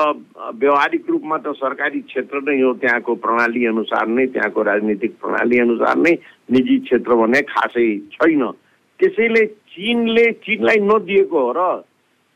व्यवहारिक 0.55 1.05
रूपमा 1.11 1.37
त 1.39 1.53
सरकारी 1.57 2.01
क्षेत्र 2.01 2.41
नै 2.47 2.61
हो 2.61 2.73
त्यहाँको 2.79 3.15
प्रणाली 3.25 3.65
अनुसार 3.67 4.07
नै 4.07 4.27
त्यहाँको 4.27 4.63
राजनीतिक 4.63 5.13
प्रणाली 5.23 5.59
अनुसार 5.59 5.97
नै 5.97 6.13
निजी 6.53 6.79
क्षेत्र 6.87 7.15
भने 7.17 7.41
खासै 7.51 7.89
छैन। 8.15 8.43
त्यसैले 9.01 9.45
चिनले 9.47 10.27
चिनलाई 10.45 10.79
नदिएको 10.85 11.39
हो 11.41 11.53
र 11.57 11.61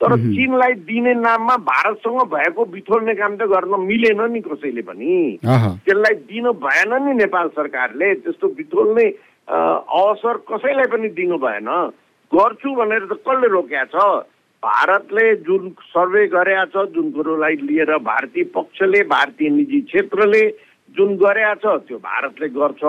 तर 0.00 0.16
चिनलाई 0.20 0.72
दिने 0.84 1.14
नाममा 1.14 1.56
भारतसँग 1.64 2.20
भएको 2.28 2.64
बिथोल्ने 2.74 3.14
काम 3.14 3.36
त 3.36 3.46
गर्न 3.52 3.80
मिलेन 3.80 4.20
नि 4.32 4.40
कसैले 4.40 4.82
पनि। 4.82 5.38
त्यसलाई 5.44 6.14
दिनु 6.28 6.52
भएन 6.60 6.92
नि 7.04 7.12
नेपाल 7.14 7.48
सरकारले। 7.54 8.14
त्यस्तो 8.26 8.48
बिथोल्ने 8.58 9.06
अवसर 9.48 10.36
कसैलाई 10.50 10.86
पनि 10.92 11.08
दिनु 11.14 11.38
भएन। 11.38 11.68
गर्छु 12.32 12.74
भनेर 12.74 13.04
त 13.06 13.22
कसले 13.22 13.48
रोक्या 13.54 13.84
छ? 13.94 13.96
भारतले 14.62 15.24
जुन 15.46 15.70
सर्वे 15.92 16.26
गरेका 16.34 16.64
छ 16.72 16.84
जुन 16.92 17.10
कुरोलाई 17.12 17.56
लिएर 17.68 17.96
भारतीय 18.00 18.44
पक्षले 18.52 19.02
भारतीय 19.08 19.48
निजी 19.56 19.80
क्षेत्रले 19.88 20.44
जुन 20.96 21.16
गरेका 21.22 21.54
छ 21.62 21.64
त्यो 21.86 21.98
भारतले 22.00 22.48
गर्छ। 22.48 22.82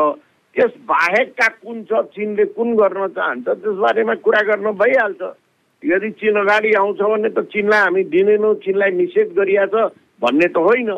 त्यस 0.55 0.73
बाहेकका 0.87 1.47
कुन 1.63 1.83
छ 1.83 2.01
चिनले 2.15 2.45
कुन 2.55 2.75
गर्न 2.75 3.07
चाहन्छ 3.11 3.47
त्यसबारेमा 3.47 4.13
कुरा 4.23 4.41
गर्न 4.49 4.71
भइहाल्छ। 4.71 5.21
यदि 5.83 6.09
चिन 6.19 6.35
अगाडि 6.39 6.71
आउँछ 6.73 7.01
भने 7.01 7.29
त 7.29 7.39
चिनलाई 7.51 7.81
हामी 7.81 8.03
दिँदैनौँ 8.13 8.53
चिनलाई 8.63 8.91
निषेध 8.91 9.33
गरिया 9.37 9.65
छ 9.73 9.91
भन्ने 10.21 10.47
त 10.47 10.57
होइन। 10.57 10.91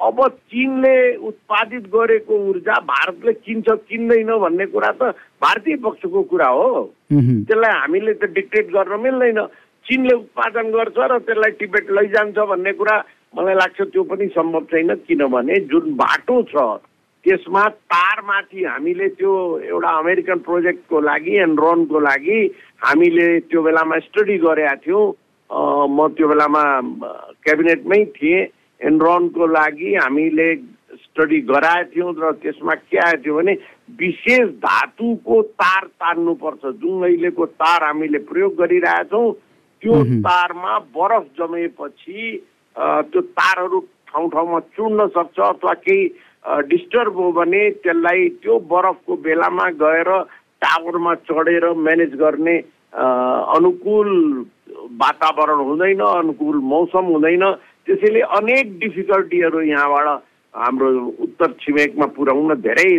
अब 0.00 0.18
चिनले 0.52 0.96
उत्पादित 1.24 1.84
गरेको 1.88 2.34
ऊर्जा 2.48 2.74
भारतले 2.84 3.32
किन्छ 3.32 3.68
किन्दैन 3.88 4.30
भन्ने 4.38 4.66
कुरा 4.68 4.90
त 4.92 5.16
भारतीय 5.40 5.76
पक्षको 5.80 6.22
कुरा 6.32 6.48
हो। 6.48 6.68
त्यसलाई 7.12 7.72
हामीले 7.80 8.12
त 8.20 8.28
डिक्टेट 8.36 8.66
गर्न 8.76 9.00
मिल्दैन। 9.00 9.40
चिनले 9.86 10.14
उत्पादन 10.14 10.66
गर्छ 10.70 10.98
र 10.98 11.18
त्यसलाई 11.24 11.50
टिबेट 11.56 11.90
लैजान्छ 11.96 12.36
भन्ने 12.36 12.72
कुरा 12.76 12.96
मलाई 13.36 13.54
लाग्छ 13.54 13.80
त्यो 13.88 14.02
पनि 14.04 14.26
सम्भव 14.36 14.64
छैन। 14.68 14.94
किनभने 15.08 15.56
जुन 15.70 15.84
बाटो 15.96 16.42
छ 16.52 16.54
त्यसमा 17.26 17.62
तारमाथि 17.90 18.64
हामीले 18.64 19.08
त्यो 19.18 19.32
एउटा 19.66 19.90
अमेरिकन 19.98 20.38
प्रोजेक्टको 20.46 21.00
लागि 21.10 21.32
एनरोनको 21.42 21.98
लागि 22.00 22.38
हामीले 22.86 23.26
त्यो 23.50 23.62
बेलामा 23.62 23.98
स्टडी 24.06 24.36
गरेका 24.46 24.74
थियौँ। 24.86 25.06
म 25.90 26.06
त्यो 26.14 26.26
बेलामा 26.28 26.62
क्याबिनेटमै 27.42 28.04
थिएँ। 28.14 28.46
एनरोनको 28.80 29.46
लागि 29.58 29.94
हामीले 29.94 30.48
स्टडी 31.02 31.40
गराएको 31.50 31.90
थियौँ 31.90 32.14
र 32.14 32.30
त्यसमा 32.46 32.74
के 32.86 32.98
आएको 32.98 33.22
थियो 33.24 33.34
भने 33.36 33.52
विशेष 33.98 34.46
धातुको 34.62 35.42
तार 35.58 35.84
तान्नुपर्छ। 35.98 36.62
जुन 36.78 37.02
अहिलेको 37.04 37.46
तार 37.58 37.84
हामीले 37.84 38.18
प्रयोग 38.30 38.54
गरिरहेछौँ 38.62 39.26
त्यो 39.82 39.94
तारमा 40.22 40.78
बरफ 40.94 41.24
जमेपछि 41.38 42.22
त्यो 43.10 43.20
तारहरू 43.34 43.80
ठाउँ 44.08 44.30
ठाउँमा 44.30 44.60
चुड्न 44.78 45.06
सक्छ 45.16 45.38
अथवा 45.40 45.74
केही 45.82 46.06
डिस्टर्ब 46.46 47.16
हो 47.16 47.30
भने 47.32 47.62
त्यसलाई 47.82 48.28
त्यो 48.42 48.58
बरफको 48.70 49.16
बेलामा 49.24 49.66
गएर 49.82 50.10
टावरमा 50.62 51.14
चढेर 51.26 51.64
म्यानेज 51.86 52.14
गर्ने 52.16 52.56
अनुकूल 53.56 54.10
वातावरण 55.02 55.60
हुँदैन 55.68 56.00
अनुकूल 56.00 56.56
मौसम 56.72 57.04
हुँदैन। 57.12 57.44
त्यसैले 57.86 58.20
अनेक 58.38 58.78
डिफिकल्टीहरू 58.78 59.60
यहाँबाट 59.60 60.22
हाम्रो 60.54 60.88
उत्तर 61.26 61.52
छिमेकमा 61.60 62.06
पुर्याउन 62.16 62.54
धेरै 62.62 62.90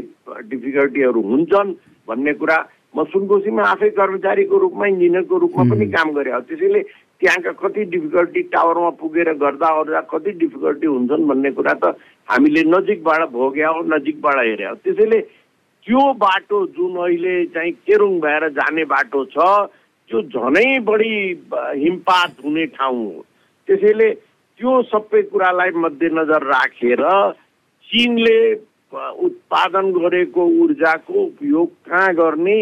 डिफिकल्टीहरू 0.52 1.22
हुन्छन् 1.22 1.74
भन्ने 2.08 2.34
कुरा 2.40 2.58
म 2.96 3.04
सुनकोसीमा 3.12 3.64
आफै 3.64 3.90
कर्मचारीको 3.96 4.58
रूपमा 4.58 4.86
इन्जिनियरको 4.88 5.38
रूपमा 5.38 5.64
पनि 5.72 5.86
काम 5.92 6.12
गरेँ। 6.14 6.40
त्यसैले 6.48 6.82
त्यहाँका 7.22 7.52
कति 7.60 7.84
डिफिकल्टी 7.92 8.42
टावरमा 8.54 8.90
पुगेर 9.00 9.34
गर्दा 9.42 9.68
अरू 9.80 10.02
कति 10.12 10.32
डिफिकल्टी 10.44 10.88
हुन्छन् 10.88 11.28
भन्ने 11.28 11.52
कुरा 11.58 11.74
त 11.84 11.98
हामीले 12.28 12.64
नजिकबाट 12.68 13.22
भोग्या 13.32 13.70
हो 13.70 13.82
नजिकबाट 13.96 14.38
हेऱ्या 14.46 14.74
त्यसैले 14.84 15.20
त्यो 15.88 16.02
बाटो 16.22 16.66
जुन 16.78 16.96
अहिले 17.04 17.34
चाहिँ 17.56 17.72
केरुङ 17.88 18.20
भएर 18.20 18.48
जाने 18.54 18.84
बाटो 18.86 19.24
छ 19.34 19.50
त्यो 20.10 20.22
झनै 20.22 20.80
बढी 20.88 21.14
हिमपात 21.54 22.44
हुने 22.44 22.66
ठाउँ 22.76 23.04
हो। 23.06 23.26
त्यसैले 23.68 24.10
त्यो 24.60 24.82
सबै 24.92 25.22
कुरालाई 25.32 25.72
मध्यनजर 25.76 26.44
राखेर 26.48 27.04
चिनले 27.90 28.40
उत्पादन 29.28 29.92
गरेको 29.92 30.46
ऊर्जाको 30.64 31.14
उपयोग 31.14 31.70
कहाँ 31.88 32.14
गर्ने 32.16 32.58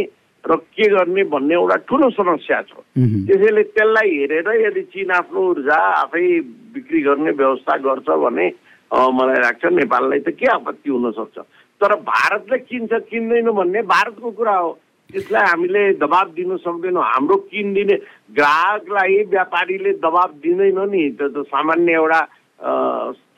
र 0.46 0.56
के 0.78 0.86
गर्ने 0.94 1.24
भन्ने 1.26 1.54
एउटा 1.54 1.76
ठुलो 1.90 2.10
समस्या 2.14 2.62
छ। 2.62 2.72
त्यसैले 2.96 3.64
त्यसलाई 3.74 4.10
हेरेर 4.18 4.50
यदि 4.62 4.82
चिन 4.94 5.12
आफ्नो 5.26 5.42
ऊर्जा 5.50 5.78
आफै 6.06 6.26
बिक्री 6.74 7.02
गर्ने 7.02 7.32
व्यवस्था 7.34 7.78
गर्छ 7.82 8.08
भने 8.24 8.48
मलाई 8.94 9.42
लाग्छ 9.42 9.66
नेपाललाई 9.74 10.20
त 10.22 10.30
के 10.38 10.46
आपत्ति 10.54 10.90
हुनसक्छ। 10.90 11.38
तर 11.82 11.92
भारतले 12.06 12.58
किन्छ 12.70 12.94
किन्दैन 13.10 13.50
भन्ने 13.52 13.82
भारतको 13.90 14.32
कुरा 14.32 14.56
हो। 14.56 14.72
त्यसलाई 15.10 15.46
हामीले 15.50 15.82
दबाब 16.02 16.28
दिन 16.38 16.58
सक्दैनौँ। 16.62 17.04
हाम्रो 17.04 17.36
किनिदिने 17.50 17.96
ग्राहकलाई 18.38 19.18
व्यापारीले 19.34 19.92
दबाब 20.06 20.30
दिँदैन 20.44 20.80
नि। 20.90 21.04
त्यो 21.18 21.28
त 21.30 21.46
सामान्य 21.50 21.94
एउटा 21.94 22.22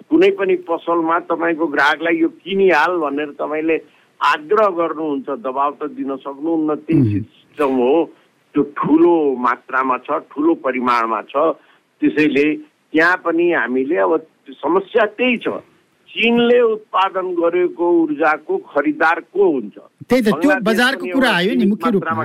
कुनै 0.08 0.30
पनि 0.40 0.56
पसलमा 0.64 1.20
तपाईँको 1.28 1.66
ग्राहकलाई 1.68 2.16
यो 2.18 2.30
किनिहाल 2.44 2.92
भनेर 3.00 3.32
तपाईँले 3.40 3.78
आग्रह 4.22 4.68
गर्नुहुन्छ 4.68 5.30
दबाब 5.30 5.74
त 5.82 5.84
दिन 5.98 6.16
सक्नुहुन्न 6.16 6.76
त्यही 6.76 7.20
सिस्टम 7.20 7.72
हो। 7.78 8.06
त्यो 8.54 8.64
ठुलो 8.78 9.14
मात्रामा 9.36 9.98
छ 9.98 10.10
ठुलो 10.32 10.54
परिमाणमा 10.66 11.22
छ। 11.22 11.38
त्यसैले 12.02 12.46
त्यहाँ 12.94 13.18
पनि 13.26 13.52
हामीले 13.54 13.98
अब 13.98 14.16
समस्या 14.62 15.06
त्यही 15.06 15.38
छ। 15.38 15.48
चिनले 16.18 16.60
उत्पादन 16.62 17.28
गरेको 17.38 17.86
ऊर्जाको 18.02 18.58
खरिदार 18.74 19.20
को 19.30 19.52
हुन्छ। 19.52 19.78
त्यही 20.10 20.22
त 20.22 20.30
त्यो 20.42 20.52
बजारको 20.64 21.06
कुरा 21.14 21.30
आयो 21.30 21.54
नि 21.54 21.66
मुख्य 21.68 21.90
रूपमा। 21.94 22.24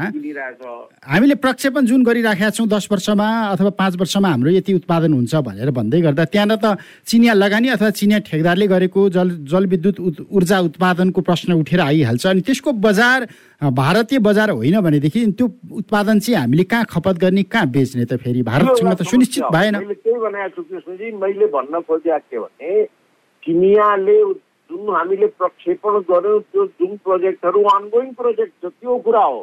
हामीले 1.02 1.34
प्रक्षेपण 1.34 1.82
जुन 1.86 2.00
गरिराखेका 2.04 2.50
छौँ 2.56 2.66
दस 2.72 2.88
वर्षमा 2.92 3.26
अथवा 3.52 3.70
पाँच 3.76 3.96
वर्षमा 4.00 4.28
हाम्रो 4.28 4.50
यति 4.50 4.72
उत्पादन 4.80 5.12
हुन्छ 5.12 5.34
भनेर 5.44 5.70
भन्दै 5.76 6.00
गर्दा 6.00 6.24
त्यहाँनिर 6.24 6.58
त 6.64 6.78
चिनिया 7.04 7.32
लगानी 7.34 7.68
अथवा 7.76 7.90
चिनिया 7.90 8.18
ठेकदारले 8.24 8.66
गरेको 8.72 9.00
जल 9.12 9.28
जलविद्युत 9.44 9.96
ऊर्जा 10.30 10.58
उत्पादनको 10.72 11.20
प्रश्न 11.20 11.52
उठेर 11.52 11.80
आइहाल्छ 11.80 12.26
अनि 12.26 12.40
त्यसको 12.46 12.72
बजार 12.72 13.26
भारतीय 13.60 14.18
बजार 14.24 14.50
होइन 14.56 14.80
भनेदेखि 14.80 15.26
त्यो 15.36 15.46
उत्पादन 15.82 16.18
चाहिँ 16.22 16.38
हामीले 16.38 16.64
कहाँ 16.64 16.84
खपत 16.88 17.18
गर्ने 17.18 17.42
कहाँ 17.44 17.66
बेच्ने 17.66 18.04
त 18.06 18.16
फेरि 18.16 18.42
भारतसँग 18.46 18.94
त 18.94 19.02
सुनिश्चित 19.04 19.44
भएन। 19.52 19.74
त्यही 19.76 20.18
भनेको 20.22 20.48
छु 20.54 20.62
कृष्णजी। 20.62 21.06
मैले 21.18 21.46
भन्न 21.50 21.80
खोजेको 21.82 22.18
के 22.30 22.38
भने 22.38 23.01
चिनियाले 23.46 24.18
जुन 24.70 24.94
हामीले 24.94 25.26
प्रक्षेपण 25.38 25.98
गर्यौँ 26.10 26.40
त्यो 26.42 26.66
जुन 26.66 26.96
प्रोजेक्टहरू 27.04 27.62
अनगोइङ 27.70 28.12
प्रोजेक्ट 28.14 28.52
छ 28.62 28.70
त्यो 28.70 28.96
कुरा 29.06 29.24
हो। 29.24 29.40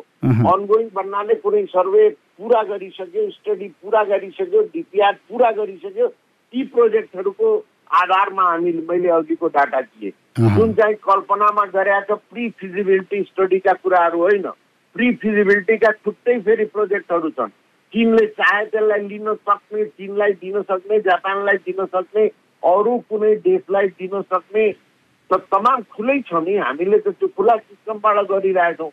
अनगोइङ 0.53 0.87
भन्नाले 0.95 1.35
कुनै 1.43 1.63
सर्वे 1.73 2.09
पुरा 2.39 2.61
गरिसक्यो 2.69 3.29
स्टडी 3.29 3.67
पुरा 3.83 4.03
गरिसक्यो 4.03 4.61
डिपिआर 4.73 5.13
पुरा 5.29 5.51
गरिसक्यो 5.51 6.07
ती 6.07 6.63
प्रोजेक्टहरूको 6.73 7.53
आधारमा 8.01 8.43
हामीले 8.43 8.81
मैले 8.89 9.09
अघिको 9.09 9.47
डाटा 9.47 9.81
दिएँ। 9.81 10.11
जुन 10.57 10.73
चाहिँ 10.73 10.95
कल्पनामा 11.05 11.65
गरेका 11.75 12.15
प्रि 12.15 12.49
फिजिबिलिटी 12.59 13.23
स्टडीका 13.23 13.73
कुराहरू 13.83 14.19
होइन। 14.19 14.47
प्रि 14.95 15.11
फिजिबिलिटीका 15.21 15.91
छुट्टै 15.91 16.39
फेरि 16.39 16.65
प्रोजेक्टहरू 16.75 17.29
छन्। 17.29 17.57
चिनले 17.93 18.25
चाहे 18.37 18.65
त्यसलाई 18.65 19.07
लिन 19.07 19.33
सक्ने 19.33 19.85
चिनलाई 19.85 20.33
दिन 20.41 20.61
सक्ने 20.61 20.99
जापानलाई 20.99 21.57
दिन 21.67 21.85
सक्ने 21.85 22.27
अरू 22.63 22.97
कुनै 23.09 23.35
देशलाई 23.47 23.87
दिन 23.99 24.21
सक्ने 24.21 24.65
त 25.29 25.37
तमाम 25.53 25.81
खुलै 25.95 26.17
छ 26.27 26.41
नि। 26.45 26.55
हामीले 26.57 26.97
त 26.99 27.13
त्यो 27.19 27.27
खुला 27.37 27.55
सिस्टमबाट 27.57 28.17
गरिरहेछौँ। 28.31 28.89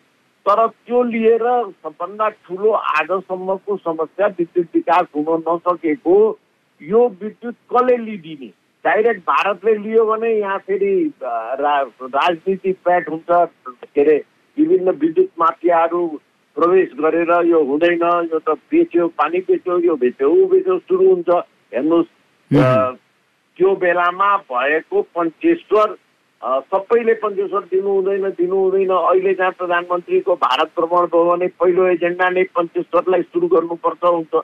तर 0.46 0.66
त्यो 0.66 1.02
लिएर 1.02 1.44
सबभन्दा 1.83 2.29
ठुलो 2.44 2.70
आजसम्मको 2.70 3.76
समस्या 3.76 4.26
विद्युत 4.38 4.68
विकास 4.74 5.07
हुन 5.16 5.42
नसकेको 5.48 6.16
यो 6.81 7.00
विद्युत 7.22 7.55
कसले 7.72 7.96
लिदिने? 8.05 8.50
डाइरेक्ट 8.85 9.20
भारतले 9.26 9.74
लियो 9.76 10.05
भने 10.07 10.31
यहाँ 10.31 10.59
फेरि 10.66 10.92
राजनीति 11.22 12.72
प्याट 12.85 13.09
हुन्छ। 13.09 13.31
के 13.94 14.00
अरे 14.00 14.16
विभिन्न 14.57 14.90
विद्युत 15.00 15.31
माफियाहरू 15.40 16.07
प्रवेश 16.57 16.92
गरेर 17.00 17.33
यो 17.46 17.62
हुँदैन 17.64 18.02
यो 18.33 18.38
त 18.38 18.55
बेच्यो 18.70 19.09
पानी 19.18 19.38
बेच्यो 19.48 19.79
यो 19.87 19.96
बेच्यो 19.96 20.31
ऊ 20.31 20.46
बेच्यो 20.48 20.79
सुरु 20.79 21.09
हुन्छ। 21.09 21.29
हेर्नुहोस् 21.74 22.11
त्यो 23.57 23.75
बेलामा 23.83 24.37
भएको 24.51 25.03
पञ्चेश्वर 25.16 25.97
सबैले 26.71 27.14
पञ्चेश्वर 27.23 27.62
दिनु 27.73 27.90
हुँदैन 27.90 28.29
दिनु 28.38 28.57
हुँदैन 28.57 28.90
अहिले 28.90 29.33
जहाँ 29.35 29.51
प्रधानमन्त्रीको 29.59 30.35
भारत 30.42 30.73
भ्रमण 30.79 31.07
भयो 31.12 31.25
भने 31.31 31.47
पहिलो 31.61 31.87
एजेन्डा 31.88 32.29
नै 32.31 32.45
पञ्चेश्वरलाई 32.57 33.23
सुरु 33.23 33.49
गर्नुपर्छ 33.55 34.05
हुन्छ। 34.05 34.35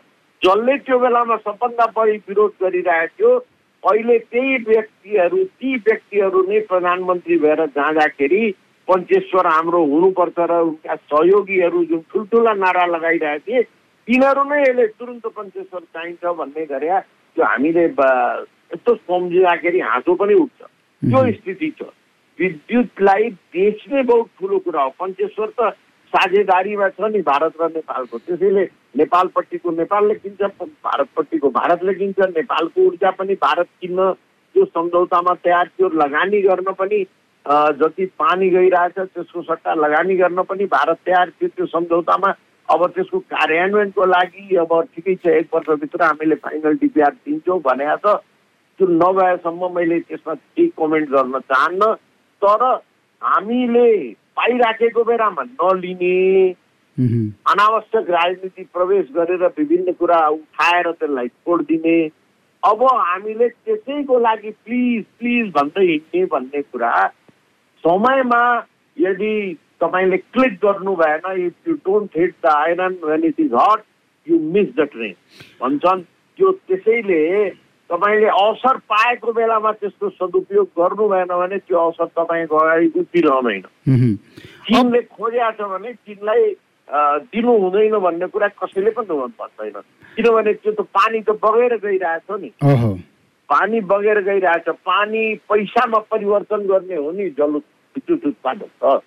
जसले 0.43 0.77
त्यो 0.87 0.99
बेलामा 0.99 1.37
सबभन्दा 1.45 1.87
बढी 1.97 2.17
विरोध 2.29 2.53
गरिरहेको 2.63 3.17
थियो 3.19 3.39
अहिले 3.83 4.19
त्यही 4.33 4.57
व्यक्तिहरू 4.69 5.45
ती 5.61 5.75
व्यक्तिहरू 5.87 6.43
नै 6.49 6.61
प्रधानमन्त्री 6.73 7.37
भएर 7.45 7.65
जाँदाखेरि 7.77 8.43
पञ्चेश्वर 8.89 9.47
हाम्रो 9.47 9.85
हुनुपर्छ 9.93 10.39
र 10.51 10.61
उनका 10.71 10.95
सहयोगीहरू 11.13 11.85
जुन 11.91 12.01
ठुल्ठुला 12.13 12.53
नारा 12.65 12.85
लगाइरहेको 12.95 13.47
थिए 13.47 13.63
तिनीहरू 14.09 14.43
नै 14.51 14.61
यसले 14.63 14.87
तुरन्त 14.99 15.27
पञ्चेश्वर 15.37 15.81
चाहिन्छ 15.95 16.35
भन्ने 16.41 16.67
गरे 16.73 16.91
त्यो 17.37 17.45
हामीले 17.45 17.87
यस्तो 18.73 18.95
सम्झिँदाखेरि 18.95 19.81
हाँसो 19.81 20.15
पनि 20.15 20.35
उठ्छ। 20.35 20.61
त्यो 20.63 21.31
स्थिति 21.33 21.71
छ। 21.79 21.91
विद्युतलाई 22.39 23.29
बेच्ने 23.55 24.03
बहुत 24.03 24.27
ठुलो 24.41 24.59
कुरा 24.59 24.83
हो। 24.83 24.91
पञ्चेश्वर 25.01 25.49
त 25.61 25.71
साझेदारीमा 26.13 26.89
छ 26.89 27.09
नि 27.13 27.21
भारत 27.23 27.53
र 27.61 27.69
नेपालको। 27.75 28.19
त्यसैले 28.19 28.65
नेपालपट्टिको 28.97 29.71
नेपालले 29.71 30.15
किन्छ 30.15 30.41
भारतपट्टिको 30.61 31.49
भारतले 31.51 31.95
किन्छ 31.95 32.19
नेपालको 32.37 32.87
ऊर्जा 32.87 33.11
पनि 33.19 33.35
भारत 33.41 33.69
किन्न 33.81 34.13
त्यो 34.55 34.65
सम्झौतामा 34.65 35.35
तयार 35.45 35.67
त्यो 35.77 35.89
लगानी 35.89 36.41
गर्न 36.43 36.73
पनि 36.81 37.05
जति 37.79 38.07
पानी 38.19 38.49
गइरहेछ 38.51 38.99
त्यसको 38.99 39.43
सट्टा 39.43 39.75
लगानी 39.75 40.17
गर्न 40.17 40.43
पनि 40.49 40.65
भारत 40.73 40.99
तयार 41.07 41.31
थियो 41.31 41.49
त्यो 41.49 41.67
सम्झौतामा। 41.67 42.35
अब 42.69 42.87
त्यसको 42.95 43.19
कार्यान्वयनको 43.33 44.05
लागि 44.07 44.57
अब 44.57 44.73
ठिकै 44.95 45.15
छ 45.15 45.27
एक 45.39 45.49
वर्षभित्र 45.55 46.03
हामीले 46.03 46.35
फाइनल 46.45 46.77
डिपिआर 46.81 47.13
दिन्छौँ 47.25 47.61
भनेको 47.61 47.97
छ 48.05 48.21
त्यो 48.83 48.89
नभएसम्म 48.91 49.69
मैले 49.75 49.99
त्यसमा 50.01 50.35
केही 50.35 50.67
कमेन्ट 50.79 51.09
गर्न 51.11 51.39
चाहन्न 51.41 51.93
तर 52.43 52.63
हामीले 53.23 53.89
पाइराखेको 54.37 55.05
बेलामा 55.05 55.43
नलिने 55.45 56.17
अनावश्यक 57.47 58.11
राजनीति 58.11 58.65
प्रवेश 58.75 59.07
गरेर 59.15 59.47
विभिन्न 59.59 59.93
कुरा 60.01 60.19
उठाएर 60.29 60.91
त्यसलाई 60.93 61.29
छोडिदिने 61.29 61.97
अब 62.63 62.83
हामीले 62.85 63.49
त्यसैको 63.49 64.19
लागि 64.19 64.51
प्लिज 64.67 65.05
प्लिज 65.19 65.53
भन्दै 65.55 65.87
हिँड्ने 65.87 66.25
भन्ने 66.35 66.63
कुरा 66.65 66.93
समयमा 67.85 68.43
यदि 68.97 69.33
तपाईँले 69.81 70.17
क्लिक 70.19 70.59
गर्नु 70.65 70.95
भएन 70.97 71.47
if 71.47 71.69
you 71.69 71.75
don't 71.87 72.19
hit 72.19 72.35
the 72.45 72.55
iron 72.59 72.99
when 73.05 73.25
it 73.27 73.41
is 73.41 73.55
hot 73.63 73.85
you 74.27 74.39
miss 74.55 74.75
the 74.77 74.89
train 74.93 75.15
भन्छन् 75.61 76.03
त्यो 76.39 76.53
त्यसैले 76.67 77.23
तपाईँले 77.93 78.29
अवसर 78.33 78.77
पाएको 78.89 79.33
बेलामा 79.37 79.73
त्यसको 79.77 80.09
सदुपयोग 80.17 80.69
गर्नु 80.81 81.09
भएन 81.09 81.33
भने 81.37 81.59
त्यो 81.69 81.79
अवसर 81.79 82.07
तपाईँको 82.19 82.57
अगाडि 82.57 82.87
उठिरहँदैन 83.01 83.65
उहुँ। 83.93 84.15
चिनले 84.67 85.01
खोजेको 85.13 85.51
छ 85.53 85.69
भने 85.73 85.93
चिनलाई 85.93 86.43
दिनु 87.33 87.53
हुँदैन 87.63 87.97
भन्ने 88.01 88.27
कुरा 88.33 88.49
कसैले 88.61 88.91
पनि 88.97 89.13
मन 89.13 89.33
पर्दैन 89.37 89.81
किनभने 90.17 90.53
त्यो 90.65 90.73
त 90.73 90.81
पानी 90.89 91.21
त 91.21 91.37
बगेर 91.45 91.77
गइरहेछ 91.85 92.29
नि। 92.41 92.51
ओहो। 92.65 92.93
पानी 93.49 93.81
बगेर 93.93 94.21
गइरहेछ। 94.25 94.69
पानी 94.89 95.23
पैसामा 95.49 95.99
परिवर्तन 96.13 96.67
गर्ने 96.69 96.97
हो 96.97 97.11
नि 97.13 97.29
जल 97.37 97.61
विद्युत 97.97 98.27
उत्पादन 98.27 98.71
त। 98.81 99.01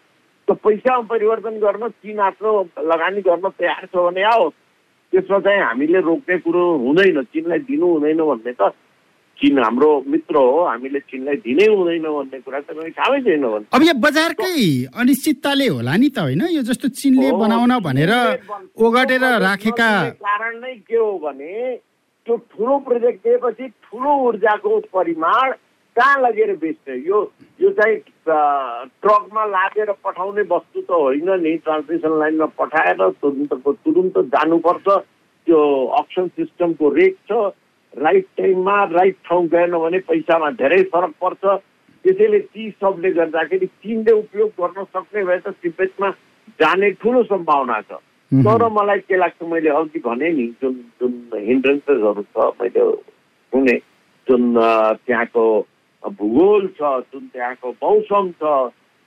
त्यो 0.47 0.55
पैसामा 0.61 1.01
परिवर्तन 1.09 1.57
गर्न 1.59 1.89
चिन 1.89 2.19
आफ्नो 2.21 2.51
लगानी 2.85 3.21
गर्न 3.21 3.49
तयार 3.49 3.85
छ 3.85 3.95
भने 3.97 4.23
आओस्। 4.33 4.53
त्यसमा 5.15 5.39
चाहिँ 5.45 5.61
हामीले 5.65 5.99
रोक्ने 6.09 6.37
कुरो 6.45 6.63
हुँदैन 6.85 7.21
चिनलाई 7.33 7.59
दिनु 7.69 7.87
हुँदैन 7.93 8.19
भन्ने 8.31 8.53
त 8.61 8.71
चिन 9.37 9.57
हाम्रो 9.59 9.89
मित्र 10.07 10.35
हो 10.37 10.63
हामीले 10.65 10.99
चिनलाई 11.11 11.35
दिनै 11.45 11.65
हुँदैन 11.71 12.03
भन्ने 12.07 12.39
कुरा 12.45 12.59
त 12.59 12.71
कहीँ 12.75 12.91
थाहै 12.99 13.19
छैन 13.25 13.43
भने 13.47 13.65
अब 13.75 13.81
यो 13.87 13.93
बजारकै 14.05 14.51
अनिश्चितताले 15.01 15.67
होला 15.75 15.95
नि 16.03 16.09
त 16.15 16.19
होइन? 16.23 16.41
यो 16.55 16.61
जस्तो 16.69 16.87
चिनले 16.99 17.31
बनाउन 17.41 17.71
भनेर 17.87 18.11
ओगटेर 18.79 19.23
राखेका 19.43 19.89
कारण 20.23 20.53
नै 20.63 20.73
के 20.87 20.95
हो 20.97 21.11
भने 21.19 21.51
त्यो 22.27 22.35
ठुलो 22.51 22.77
प्रोजेक्ट 22.87 23.19
दिएपछि 23.27 23.67
ठुलो 23.83 24.11
ऊर्जाको 24.27 24.79
परिमाण 24.95 25.51
कहाँ 25.95 26.21
लगेर 26.21 26.55
बेच्ने? 26.59 26.95
यो 27.07 27.17
यो 27.61 27.69
चाहिँ 27.71 27.95
ट्रकमा 28.27 29.45
लादेर 29.45 29.91
पठाउने 30.03 30.41
वस्तु 30.51 30.81
त 30.81 30.91
होइन 30.91 31.29
नि। 31.41 31.55
ट्रान्समिसन 31.65 32.19
लाइनमा 32.19 32.45
पठाएर 32.59 33.09
तुरुन्तको 33.21 33.73
तुरुन्त 33.73 34.17
जानुपर्छ। 34.35 34.87
त्यो 35.47 35.59
अप्सन 35.99 36.27
सिस्टमको 36.35 36.89
रेट 36.95 37.15
छ। 37.31 37.31
राइट 37.93 38.25
टाइममा 38.37 38.83
राइट 38.91 39.15
ठाउँ 39.25 39.47
गएन 39.47 39.77
भने 39.79 39.99
पैसामा 40.03 40.49
धेरै 40.59 40.81
फरक 40.91 41.13
पर्छ। 41.21 41.43
त्यसैले 42.05 42.39
ती 42.39 42.69
सबले 42.81 43.11
गर्दाखेरि 43.11 43.65
चिनले 43.65 44.11
उपयोग 44.11 44.49
गर्न 44.59 44.83
सक्ने 44.83 45.23
भए 45.23 45.39
त 45.39 45.55
तिब्बतमा 45.63 46.09
जाने 46.59 46.89
ठुलो 46.99 47.23
सम्भावना 47.23 47.79
छ। 47.81 48.03
तर 48.31 48.67
मलाई 48.71 48.99
के 48.99 49.15
लाग्छ 49.17 49.43
मैले 49.47 49.69
अघि 49.69 49.99
भने 50.05 50.29
नि 50.33 50.45
जुन 50.61 50.73
जुन 50.99 51.13
हिन्ड्रेन्सेसहरू 51.39 52.23
छ 52.35 52.51
मैले 52.61 52.83
सुने 53.53 53.77
जुन 54.27 54.43
त्यहाँको 55.05 55.45
भूगोल 56.09 56.67
छ 56.77 56.81
जुन 57.13 57.27
त्यहाँको 57.33 57.71
मौसम 57.83 58.31
छ 58.41 58.53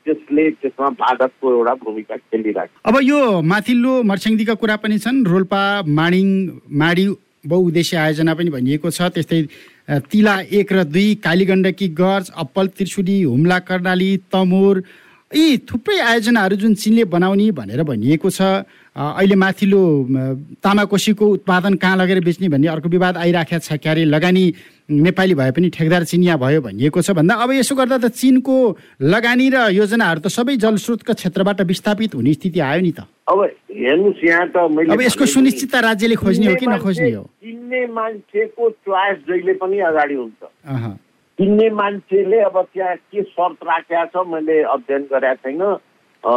त्यसले 0.07 0.51
त्यसमा 0.51 0.89
बाधकको 0.99 1.53
एउटा 1.53 1.75
भूमिका 1.85 2.17
खेलिरहेको। 2.17 2.89
अब 2.89 2.97
यो 3.03 3.21
माथिल्लो 3.43 4.03
मर्स्याङदीका 4.11 4.55
कुरा 4.55 4.77
पनि 4.83 4.99
छन्। 4.99 5.25
रोल्पा 5.27 5.63
माडिङ 5.85 6.29
माडी 6.83 7.07
बहुउद्देश्य 7.47 7.97
आयोजना 7.97 8.35
पनि 8.35 8.51
भनिएको 8.51 8.91
छ। 8.91 9.11
त्यस्तै 9.15 9.43
तिला 10.11 10.35
एक 10.59 10.73
र 10.73 10.85
दुई 10.85 11.15
कालीगण्डकी 11.25 11.89
गर्ज 12.01 12.31
अप्पल 12.37 12.67
त्रिशुली 12.77 13.23
हुम्ला 13.23 13.59
कर्णाली 13.69 14.11
तमोर 14.33 14.83
यी 15.31 15.57
थुप्रै 15.69 15.99
आयोजनाहरू 16.01 16.57
जुन 16.57 16.75
चिनले 16.75 17.05
बनाउने 17.05 17.51
भनेर 17.53 17.83
भनिएको 17.85 18.31
छ। 18.31 18.65
अहिले 18.97 19.35
माथिल्लो 19.35 19.83
तामाकोसीको 20.65 21.27
उत्पादन 21.29 21.75
कहाँ 21.83 21.97
लगेर 21.97 22.21
बेच्ने 22.25 22.49
भन्ने 22.49 22.69
अर्को 22.69 22.89
विवाद 22.89 23.17
आइराखेको 23.17 23.63
छ 23.63 23.79
क्यारे 23.79 24.05
लगानी 24.05 24.45
नेपाली 24.91 25.35
भए 25.35 25.51
पनि 25.53 25.69
ठेकदार 25.71 26.05
चिनिया 26.05 26.37
भयो 26.37 26.61
भनिएको 26.63 27.03
छ। 27.03 27.11
भन्दा 27.13 27.35
अब 27.35 27.51
यसो 27.53 27.75
गर्दा 27.77 27.99
त 27.99 28.09
चिनको 28.09 28.57
लगानी 28.99 29.47
र 29.55 29.57
योजनाहरू 29.71 30.21
त 30.21 30.29
सबै 30.33 30.57
जलस्रोतका 30.57 31.13
क्षेत्रबाट 31.15 31.61
विस्थापित 31.69 32.15
हुने 32.15 32.33
स्थिति 32.35 32.61
आयो 32.61 32.81
नि 32.81 32.93
त। 32.97 33.05
अब 33.29 33.39
हेर्नुहोस् 33.71 34.25
यहाँ 34.25 34.47
त 34.49 34.57
मैले 34.73 34.93
अब 34.93 35.01
यसको 35.03 35.27
सुनिश्चितता 35.29 35.79
राज्यले 35.81 36.17
खोज्ने 36.19 36.47
हो 36.49 36.55
कि 36.57 36.67
नखोज्ने 36.67 37.11
हो? 37.13 37.23
किन्ने 37.45 37.87
मान्छेको 37.93 38.71
चोइस 38.83 39.19
जहिले 39.29 39.53
पनि 39.61 39.79
अगाडि 39.93 40.15
हुन्छ। 40.15 40.43
किन्ने 41.39 41.69
मान्छेले 41.71 42.39
अब 42.49 42.57
त्यहाँ 42.75 42.97
के 42.97 43.23
शर्त 43.23 43.59
राखेका 43.63 44.05
छ 44.11 44.27
मैले 44.27 44.57
अध्ययन 44.75 45.03
गरेको 45.13 45.39
छैन। 45.45 45.63
अ, 45.63 46.33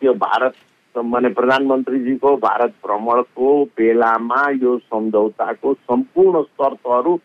त्यो 0.00 0.12
भारत 0.16 0.54
माने 0.98 1.28
प्रधानमन्त्रीजीको 1.28 2.36
भारत 2.36 2.74
भ्रमणको 2.86 3.64
बेलामा 3.64 4.50
यो 4.50 4.78
सम्झौताको 4.78 5.74
सम्पूर्ण 5.74 6.42
शर्तहरू 6.42 7.16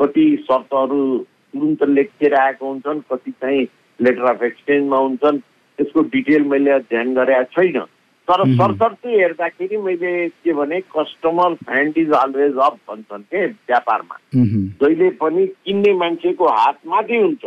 कति 0.00 0.44
शर्तहरू 0.50 1.18
तुरुन्त 1.18 1.82
लेखेर 1.82 2.34
आएको 2.34 2.68
हुन्छन् 2.68 3.00
कति 3.00 3.30
चाहिँ 3.30 3.66
लेटर 4.02 4.22
अफ 4.22 4.42
एक्सचेन्जमा 4.42 4.96
हुन्छन् 4.96 5.38
त्यसको 5.38 6.02
डिटेल 6.02 6.42
मैले 6.42 6.70
अध्ययन 6.70 7.14
गरेका 7.14 7.42
छैन। 7.42 7.80
तर। 8.28 8.44
सरसर्ती 8.56 9.08
हेर्दाखेरि 9.08 9.76
मैले 9.76 10.28
के 10.28 10.52
भने 10.52 10.80
customer 10.80 11.52
hand 11.52 11.98
is 11.98 12.10
always 12.10 12.56
up 12.56 12.78
भन्छन् 12.90 13.22
के 13.22 13.46
व्यापारमा। 13.46 14.18
जहिले 14.34 15.10
पनि 15.10 15.46
किन्ने 15.46 15.92
मान्छेको 15.92 16.46
हात 16.46 16.78
माथि 16.86 17.16
हुन्छ। 17.16 17.44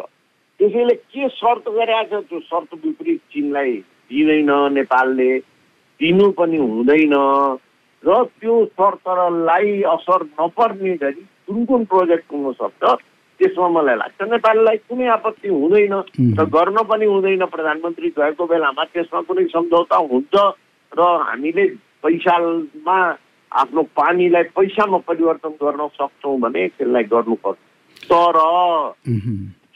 त्यसैले 0.59 0.93
के 0.93 1.29
शर्त 1.29 1.69
गरेका 1.69 2.03
छ 2.03 2.23
त्यो 2.23 2.39
शर्त 2.39 2.85
विपरीत 2.85 3.19
चिनलाई 3.33 3.73
दिँदैन 4.11 4.73
नेपालले। 4.73 5.50
दिनु 6.01 6.29
पनि 6.37 6.57
हुँदैन 6.57 7.13
र 8.03 8.23
त्यो 8.41 8.53
शर्तलाई 8.65 9.81
असर 9.93 10.23
नपर्ने 10.41 10.93
गरी 10.97 11.25
कुन 11.47 11.65
कुन 11.65 11.81
प्रोजेक्ट 11.85 12.33
सक्छ 12.61 12.83
त्यसमा 13.39 13.67
मलाई 13.69 13.95
लाग्छ। 13.95 14.21
नेपाललाई 14.31 14.77
कुनै 14.89 15.07
आपत्ति 15.17 15.49
हुँदैन 15.49 15.93
र 16.37 16.45
गर्न 16.55 16.77
पनि 16.89 17.05
हुँदैन। 17.05 17.45
प्रधानमन्त्री 17.45 18.09
गएको 18.17 18.45
बेलामा 18.45 18.83
त्यसमा 18.93 19.21
कुनै 19.29 19.45
सम्झौता 19.53 19.97
हुन्छ 20.11 20.33
र 20.91 21.01
हामीले 21.27 21.65
पैसामा 22.03 22.97
आफ्नो 23.51 23.81
पानीलाई 23.97 24.43
पैसामा 24.57 24.97
परिवर्तन 25.09 25.53
गर्न 25.61 25.87
सक्छौँ 25.97 26.37
भने 26.39 26.67
त्यसलाई 26.77 27.03
गर्नुपर्छ 27.13 27.59
तर 28.11 28.37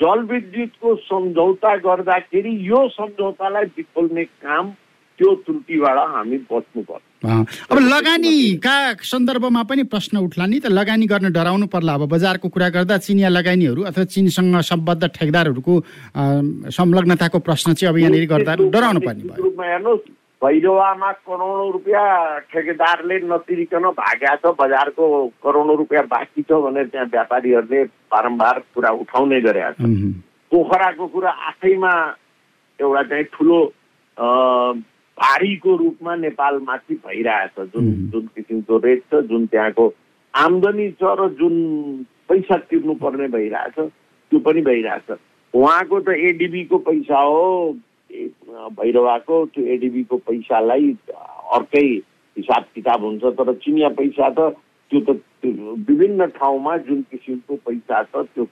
जलविद्युतको 0.01 0.95
सम्झौता 1.09 1.75
गर्दाखेरि 1.85 2.53
यो 2.69 2.87
सम्झौतालाई 2.89 3.65
बिफोल्ने 3.75 4.23
काम 4.23 4.71
त्यो 5.17 5.29
त्रुटिबाट 5.45 5.97
हामी 6.13 6.37
बच्नुपर्छ 6.51 7.03
अब 7.25 7.77
लगानीका 7.79 8.75
सन्दर्भमा 9.01 9.63
पनि 9.69 9.83
प्रश्न 9.89 10.17
उठ्ला 10.17 10.45
नि 10.45 10.59
त 10.59 10.67
लगानी 10.69 11.05
गर्न 11.07 11.31
डराउनु 11.33 11.67
पर्ला। 11.73 11.93
अब 11.95 12.03
बजारको 12.11 12.47
कुरा 12.49 12.69
गर्दा 12.75 12.97
चिनिया 13.01 13.29
लगानीहरू 13.29 13.81
अथवा 13.89 14.03
चिनसँग 14.13 14.59
सम्बद्ध 14.61 15.07
ठेकदारहरूको 15.07 15.73
संलग्नताको 16.69 17.39
प्रश्न 17.39 17.73
चाहिँ 17.73 17.89
अब 17.89 17.97
यहाँनिर 17.97 18.25
गर्दा 18.29 18.53
डराउनु 18.69 18.99
पर्ने 19.07 19.23
भयो। 19.23 19.41
रूपमा 19.41 19.65
हेर्नुहोस् 19.65 20.05
भैरवामा 20.43 21.11
करोडौँ 21.25 21.71
रुपियाँ 21.73 22.05
ठेकेदारले 22.51 23.15
नतिरिकन 23.25 23.85
भाग्या 23.97 24.35
छ 24.35 24.53
बजारको 24.59 25.05
करोडौँ 25.41 25.77
रुपियाँ 25.77 26.03
बाँकी 26.05 26.41
छ 26.43 26.51
भनेर 26.61 26.85
त्यहाँ 26.93 27.07
व्यापारीहरूले 27.15 27.83
बारम्बार 28.13 28.55
कुरा 28.75 28.89
उठाउने 29.01 29.39
गरेका 29.41 29.71
छन्। 29.79 30.11
पोखराको 30.51 31.05
कुरा 31.15 31.31
आफैमा 31.49 31.93
एउटा 32.79 33.03
चाहिँ 33.09 33.25
ठुलो 33.33 33.59
भारीको 35.17 35.75
रूपमा 35.77 36.15
नेपालमाथि 36.15 36.95
भइरहेछ 37.05 37.59
जुन. 37.73 37.85
जुन 38.11 38.25
किसिमको 38.35 38.77
रेट 38.85 39.03
छ 39.11 39.21
जुन 39.29 39.45
त्यहाँको 39.47 39.93
आम्दानी 40.33 40.89
छ 41.01 41.15
र 41.19 41.29
जुन 41.39 41.55
पैसा 42.29 42.57
तिर्नु 42.69 42.93
पर्ने 43.03 43.27
भइरहेछ 43.35 43.77
त्यो 43.79 44.39
पनि 44.39 44.61
भइरहेछ 44.61 45.17
उहाँको 45.53 45.99
त 45.99 46.15
एडिबीको 46.29 46.77
पैसा 46.89 47.19
हो 47.21 47.45
भैरवाको 48.79 49.45
त्यो 49.55 49.65
एडिबीको 49.75 50.17
पैसालाई 50.27 50.91
अर्कै 51.55 51.85
हिसाब 52.37 52.63
किताब 52.75 53.03
हुन्छ 53.03 53.23
तर 53.39 53.53
चिनिया 53.63 53.89
पैसा 53.95 54.29
त 54.29 54.51
त्यो 54.91 54.99
त 55.07 55.19
विभिन्न 55.45 56.25
ठाउँमा 56.35 56.77
जुन 56.89 57.01
किसिमको 57.11 57.55
पैसा 57.69 58.03
छ 58.03 58.25
त्यो 58.35 58.47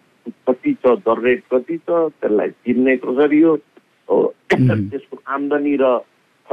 कति 0.48 0.74
छ 0.86 0.96
दर 1.04 1.22
रेट 1.24 1.44
कति 1.52 1.78
छ 1.78 1.90
त्यसलाई 1.90 2.50
तिर्ने 2.64 2.96
कसरी 3.04 3.42
हो. 3.42 3.56
त्यसको 4.54 5.22
आम्दानी 5.28 5.76
र 5.82 5.92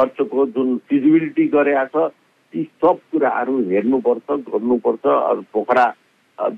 खर्चको 0.01 0.47
जुन 0.57 0.77
फिजिबिलिटी 0.89 1.47
गरेका 1.55 1.85
छ 1.95 2.09
ती 2.55 2.63
सब 2.83 2.99
कुराहरू 3.13 3.59
हेर्नुपर्छ 3.71 4.39
गर्नुपर्छ 4.49 5.03
पोखरा 5.53 5.87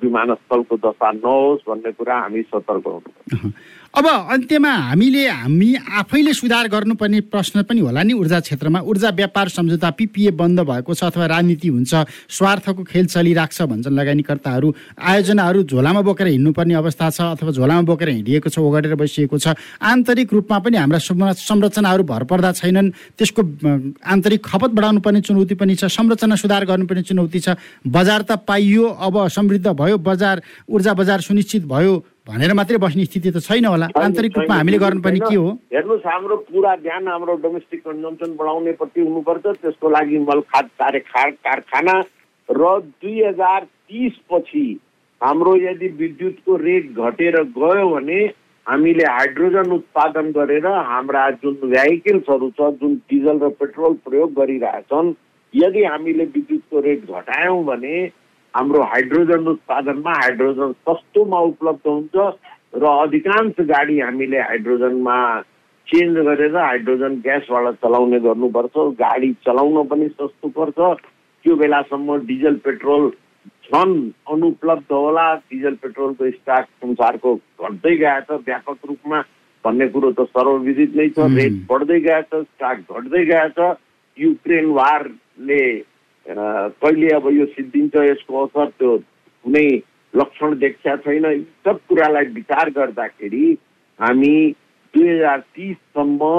विमानस्थलको 0.02 0.76
दशा 0.82 1.10
नहोस् 1.12 1.68
भन्ने 1.68 1.92
कुरा 1.92 2.16
हामी 2.18 2.42
सतर्क 2.42 2.86
हुनुपर्छ। 2.86 3.52
अब 3.94 4.06
अन्त्यमा 4.06 4.72
हामीले 4.72 5.26
हामी 5.28 5.74
आफैले 6.00 6.32
सुधार 6.32 6.68
गर्नुपर्ने 6.68 7.20
प्रश्न 7.28 7.62
पनि 7.68 7.80
होला 7.80 8.02
नि 8.02 8.12
ऊर्जा 8.14 8.38
क्षेत्रमा। 8.40 8.80
ऊर्जा 8.80 9.10
व्यापार 9.12 9.48
सम्झौता 9.48 9.90
पिपिए 9.92 10.30
बन्द 10.32 10.60
भएको 10.64 10.94
छ 10.94 11.04
अथवा 11.04 11.26
राजनीति 11.28 11.68
हुन्छ 11.68 11.92
स्वार्थको 12.26 12.82
खेल 12.88 13.06
चलिरहेको 13.06 13.52
छ 13.52 13.68
भन्छन् 13.68 13.92
लगानीकर्ताहरू। 13.92 14.68
आयोजनाहरू 14.96 15.62
झोलामा 15.68 16.00
बोकेर 16.08 16.26
हिँड्नुपर्ने 16.26 16.74
अवस्था 16.74 17.10
छ 17.10 17.20
अथवा 17.36 17.50
झोलामा 17.52 17.82
बोकेर 17.84 18.08
हिँडिएको 18.08 18.48
छ 18.48 18.58
ओगटेर 18.58 18.94
बसिएको 18.96 19.38
छ। 19.38 19.52
आन्तरिक 19.84 20.32
रूपमा 20.32 20.58
पनि 20.64 20.76
हाम्रा 20.76 20.98
संरचनाहरू 21.36 22.02
भर 22.08 22.24
पर्दा 22.24 22.52
छैनन्। 22.56 22.90
त्यसको 23.20 23.42
आन्तरिक 24.08 24.40
खपत 24.40 24.70
बढाउनु 24.72 25.00
पर्ने 25.04 25.20
चुनौती 25.20 25.54
पनि 25.60 25.76
छ 25.76 25.92
संरचना 25.92 26.36
सुधार 26.40 26.64
गर्नुपर्ने 26.64 27.02
चुनौती 27.12 27.40
छ। 27.44 27.60
बजार 27.84 28.24
त 28.24 28.40
पाइयो 28.48 28.88
अब 28.88 29.28
समृद्ध 29.28 29.68
भयो 29.68 29.98
बजार 30.00 30.42
ऊर्जा 30.64 30.92
बजार 30.96 31.20
सुनिश्चित 31.20 31.68
भयो। 31.68 31.94
भनेर 32.28 32.52
मात्रै 32.54 32.78
बस्ने 32.78 33.04
स्थिति 33.04 33.30
त 33.34 33.42
छैन 33.42 33.64
होला। 33.66 33.86
आन्तरिक 33.98 34.38
रूपमा 34.38 34.54
हामीले 34.54 34.78
गर्नुपर्ने 34.78 35.20
के 35.26 35.34
हो? 35.34 35.46
हेर्नुहोस् 35.74 36.06
हाम्रो 36.06 36.36
पुरा 36.46 36.74
ध्यान 36.86 37.08
हाम्रो 37.08 37.34
डोमेस्टिक 37.42 37.80
कन्जम्सन 37.82 38.36
बढाउनेपट्टि 38.38 39.00
हुनुपर्छ। 39.00 39.46
त्यसको 39.58 39.90
लागि 39.90 40.18
मलखाद 40.30 40.66
कार्य 40.78 40.98
कारखाना 41.42 41.94
र 42.48 42.62
दुई 43.02 43.16
हजार 43.26 43.64
तिस 43.64 44.14
पछि 44.30 44.66
हाम्रो 45.20 45.56
यदि 45.66 45.88
विद्युतको 45.98 46.56
रेट 46.62 46.84
घटेर 46.94 47.42
गयो 47.58 47.88
भने 47.90 48.20
हामीले 48.66 49.04
हाइड्रोजन 49.04 49.70
उत्पादन 49.72 50.30
गरेर 50.38 50.66
हाम्रा 50.66 51.28
जुन 51.42 51.54
भेहिकल्सहरू 51.74 52.50
छ 52.54 52.70
जुन 52.78 52.94
डिजल 53.10 53.38
र 53.42 53.48
पेट्रोल 53.58 53.94
प्रयोग 54.06 54.32
गरिरहेछन् 54.38 55.14
यदि 55.54 55.84
हामीले 55.84 56.24
विद्युतको 56.38 56.80
रेट 56.86 57.10
घटायौँ 57.10 57.62
भने 57.66 57.96
हाम्रो 58.54 58.82
हाइड्रोजन 58.92 59.46
उत्पादनमा 59.48 60.12
हाइड्रोजन 60.22 60.72
सस्तोमा 60.88 61.38
उपलब्ध 61.52 61.86
हुन्छ 61.88 62.16
र 62.82 62.84
अधिकांश 62.84 63.60
गाडी 63.68 63.98
हामीले 64.00 64.38
हाइड्रोजनमा 64.40 65.16
चेन्ज 65.88 66.18
गरेर 66.26 66.56
हाइड्रोजन 66.56 67.14
ग्यासबाट 67.24 67.74
चलाउने 67.82 68.18
गर्नुपर्छ 68.26 68.76
गाडी 69.00 69.32
चलाउन 69.46 69.86
पनि 69.88 70.08
सस्तो 70.08 70.48
पर्छ। 70.56 70.78
त्यो 71.44 71.54
बेलासम्म 71.56 72.16
डिजल 72.26 72.56
पेट्रोल 72.64 73.10
छन् 73.64 73.94
अनुपलब्ध 74.32 74.92
होला। 74.92 75.26
डिजल 75.52 75.74
पेट्रोलको 75.82 76.30
स्टक 76.30 76.66
संसारको 76.82 77.34
घट्दै 77.34 77.94
गएछ 78.02 78.30
व्यापक 78.46 78.78
रूपमा 78.88 79.20
भन्ने 79.64 79.88
कुरो 79.88 80.10
त 80.12 80.28
सर्वविदित 80.28 80.96
नै 80.96 81.08
छ। 81.08 81.26
रेट 81.36 81.56
बढ्दै 81.70 82.00
गएछ 82.06 82.34
स्टक 82.34 82.92
घट्दै 82.92 83.24
गएछ 83.32 83.58
युक्रेन 84.18 84.70
वारले 84.78 85.62
कहिले 86.28 87.08
अब 87.16 87.28
यो 87.32 87.46
सिद्धिन्छ 87.52 87.96
यसको 87.96 88.44
असर 88.44 88.68
त्यो 88.78 88.96
कुनै 88.96 89.66
लक्षण 90.14 90.54
देखिया 90.58 90.96
छैन। 91.04 91.24
सब 91.66 91.78
कुरालाई 91.88 92.26
विचार 92.34 92.70
गर्दाखेरि 92.70 93.56
हामी 94.00 94.34
दुई 94.94 95.08
हजार 95.08 95.40
तिससम्म 95.56 96.30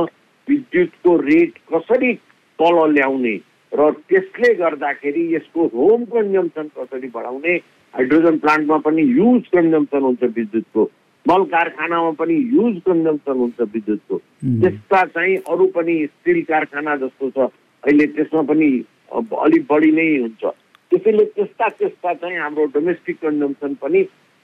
विद्युतको 0.48 1.16
रेट 1.18 1.58
कसरी 1.74 2.14
तल 2.60 2.78
ल्याउने 2.94 3.36
र 3.72 3.90
त्यसले 4.10 4.54
गर्दाखेरि 4.56 5.24
यसको 5.36 5.66
होम 5.74 6.04
कन्जम्सन 6.06 6.68
कसरी 6.78 7.08
बढाउने 7.14 7.56
हाइड्रोजन 7.94 8.38
प्लान्टमा 8.38 8.78
पनि 8.86 9.02
युज 9.20 9.48
कन्जम्सन 9.54 10.02
हुन्छ 10.02 10.24
विद्युतको 10.24 10.84
मल 11.26 11.44
कारखानामा 11.52 12.12
पनि 12.20 12.36
युज 12.54 12.80
कन्जम्सन 12.86 13.38
हुन्छ 13.40 13.62
विद्युतको। 13.74 14.18
त्यस्ता 14.62 15.04
चाहिँ 15.06 15.36
अरू 15.52 15.66
पनि 15.76 15.96
स्टिल 16.06 16.42
कारखाना 16.50 16.96
जस्तो 17.04 17.30
छ। 17.30 17.50
अहिले 17.84 18.06
त्यसमा 18.16 18.42
पनि 18.50 18.70
अलिक 19.14 19.66
बढी 19.70 19.92
नै 19.92 20.08
हुन्छ। 20.18 20.44
त्यसैले 20.92 21.26
त्यस्ता 21.36 21.68
त्यस्ता 21.80 22.14
चाहिँ 22.14 22.38
हाम्रो 22.38 22.66
डोमेस्टिक 22.74 23.18
कन्जम्सन 23.22 23.74
पनि 23.82 24.02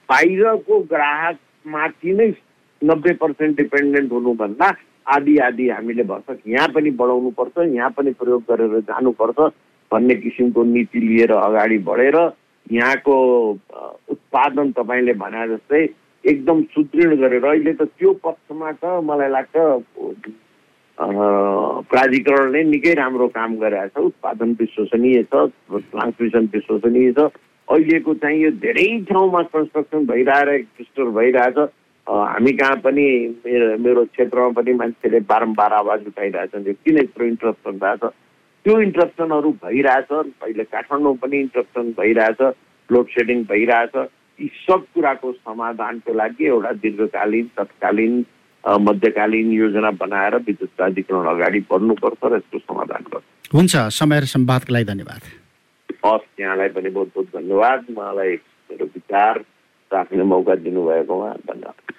बाहिरको 0.10 0.80
ग्राहकमाथि 0.92 2.14
नै 2.20 2.30
नब्बे 2.82 3.14
पर्सेन्ट 3.22 3.58
डिपेन्डेन्ट 3.58 4.12
हुनुभन्दा 4.12 4.68
आदि 5.16 5.38
आदि 5.48 5.70
हामीले 5.70 6.04
भर्खर 6.12 6.38
यहाँ 6.48 6.68
पनि 6.76 6.90
बढाउनु 7.02 7.30
पर्छ 7.38 7.58
यहाँ 7.76 7.90
पनि 7.98 8.12
प्रयोग 8.20 8.44
गरेर 8.50 8.80
जानुपर्छ 8.90 9.40
भन्ने 9.92 10.16
किसिमको 10.16 10.64
नीति 10.64 11.00
लिएर 11.00 11.32
अगाडि 11.34 11.78
बढेर 11.90 12.18
यहाँको 12.72 13.16
उत्पादन 14.14 14.72
तपाईँले 14.78 15.14
भने 15.22 15.48
जस्तै 15.48 15.82
एकदम 16.24 16.62
सुदृढ 16.74 17.14
गरेर 17.20 17.46
अहिले 17.46 17.74
त 17.74 17.90
त्यो 17.98 18.14
पक्षमा 18.26 18.72
त 18.84 19.00
मलाई 19.10 19.30
लाग्छ 19.30 19.56
प्राधिकरणले 21.00 22.64
निकै 22.64 22.94
राम्रो 22.94 23.28
काम 23.36 23.56
गरेको 23.58 24.00
छ। 24.00 24.06
उत्पादन 24.06 24.56
विश्वसनीय 24.60 25.24
छ 25.24 25.46
ट्रान्समिसन 25.72 26.50
विश्वसनीय 26.54 27.12
छ। 27.12 27.28
अहिलेको 27.68 28.14
चाहिँ 28.22 28.42
यो 28.44 28.52
धेरै 28.64 28.88
ठाउँमा 29.10 29.42
कन्स्ट्रक्सन 29.54 30.06
भइरहेर 30.06 30.50
एक्सिस्टर 30.54 31.10
भइरहेछ 31.18 31.58
हामी 32.08 32.52
कहाँ 32.60 32.76
पनि 32.84 33.06
मेरो 33.80 34.04
क्षेत्रमा 34.06 34.50
पनि 34.60 34.74
मान्छेले 34.74 35.20
बारम्बार 35.30 35.74
आवाज 35.74 36.08
उठाइरहेछन् 36.08 36.68
यो 36.68 36.74
किन 36.86 36.98
यत्रो 36.98 37.26
इन्ट्रप्सन 37.26 37.78
भएको 37.80 38.08
छ। 38.08 38.14
त्यो 38.66 38.80
इन्ट्रप्सनहरू 38.82 39.52
भइरहेछ 39.64 40.12
अहिले 40.12 40.64
काठमाडौँ 40.74 41.16
पनि 41.22 41.40
इन्ट्रप्सन 41.40 41.92
भइरहेछ 42.00 42.42
लोड 42.90 43.08
सेडिङ 43.16 43.44
भइरहेछ 43.52 43.96
यी 44.40 44.48
सब 44.66 44.84
कुराको 44.96 45.32
समाधानको 45.32 46.14
लागि 46.14 46.46
एउटा 46.46 46.72
दीर्घकालीन 46.84 47.50
तत्कालीन 47.58 48.22
मध्यकालीन 48.68 49.52
योजना 49.52 49.92
बनाएर 49.92 50.36
विद्युत 50.36 50.70
प्राधिकरण 50.78 51.26
अगाडि 51.26 51.60
बढ्नुपर्छ 51.60 52.26
र 52.26 52.36
यसको 52.36 52.60
समाधान 52.60 53.04
गर्छ। 53.14 53.54
हुन्छ 53.54 53.76
समय 53.76 54.20
र 54.20 54.26
सम्वादको 54.26 54.74
लागि 54.74 54.86
धन्यवाद। 54.86 55.22
हस् 56.06 56.42
यहाँलाई 56.42 56.70
पनि 56.70 56.90
बहुत 56.90 57.08
बहुत 57.08 57.28
धन्यवाद। 57.28 57.86
मलाई 57.92 58.36
मेरो 58.70 58.86
विचार 58.86 59.40
राख्ने 59.94 60.24
मौका 60.24 60.56
दिनुभएकोमा 60.56 61.30
धन्यवाद। 61.34 61.94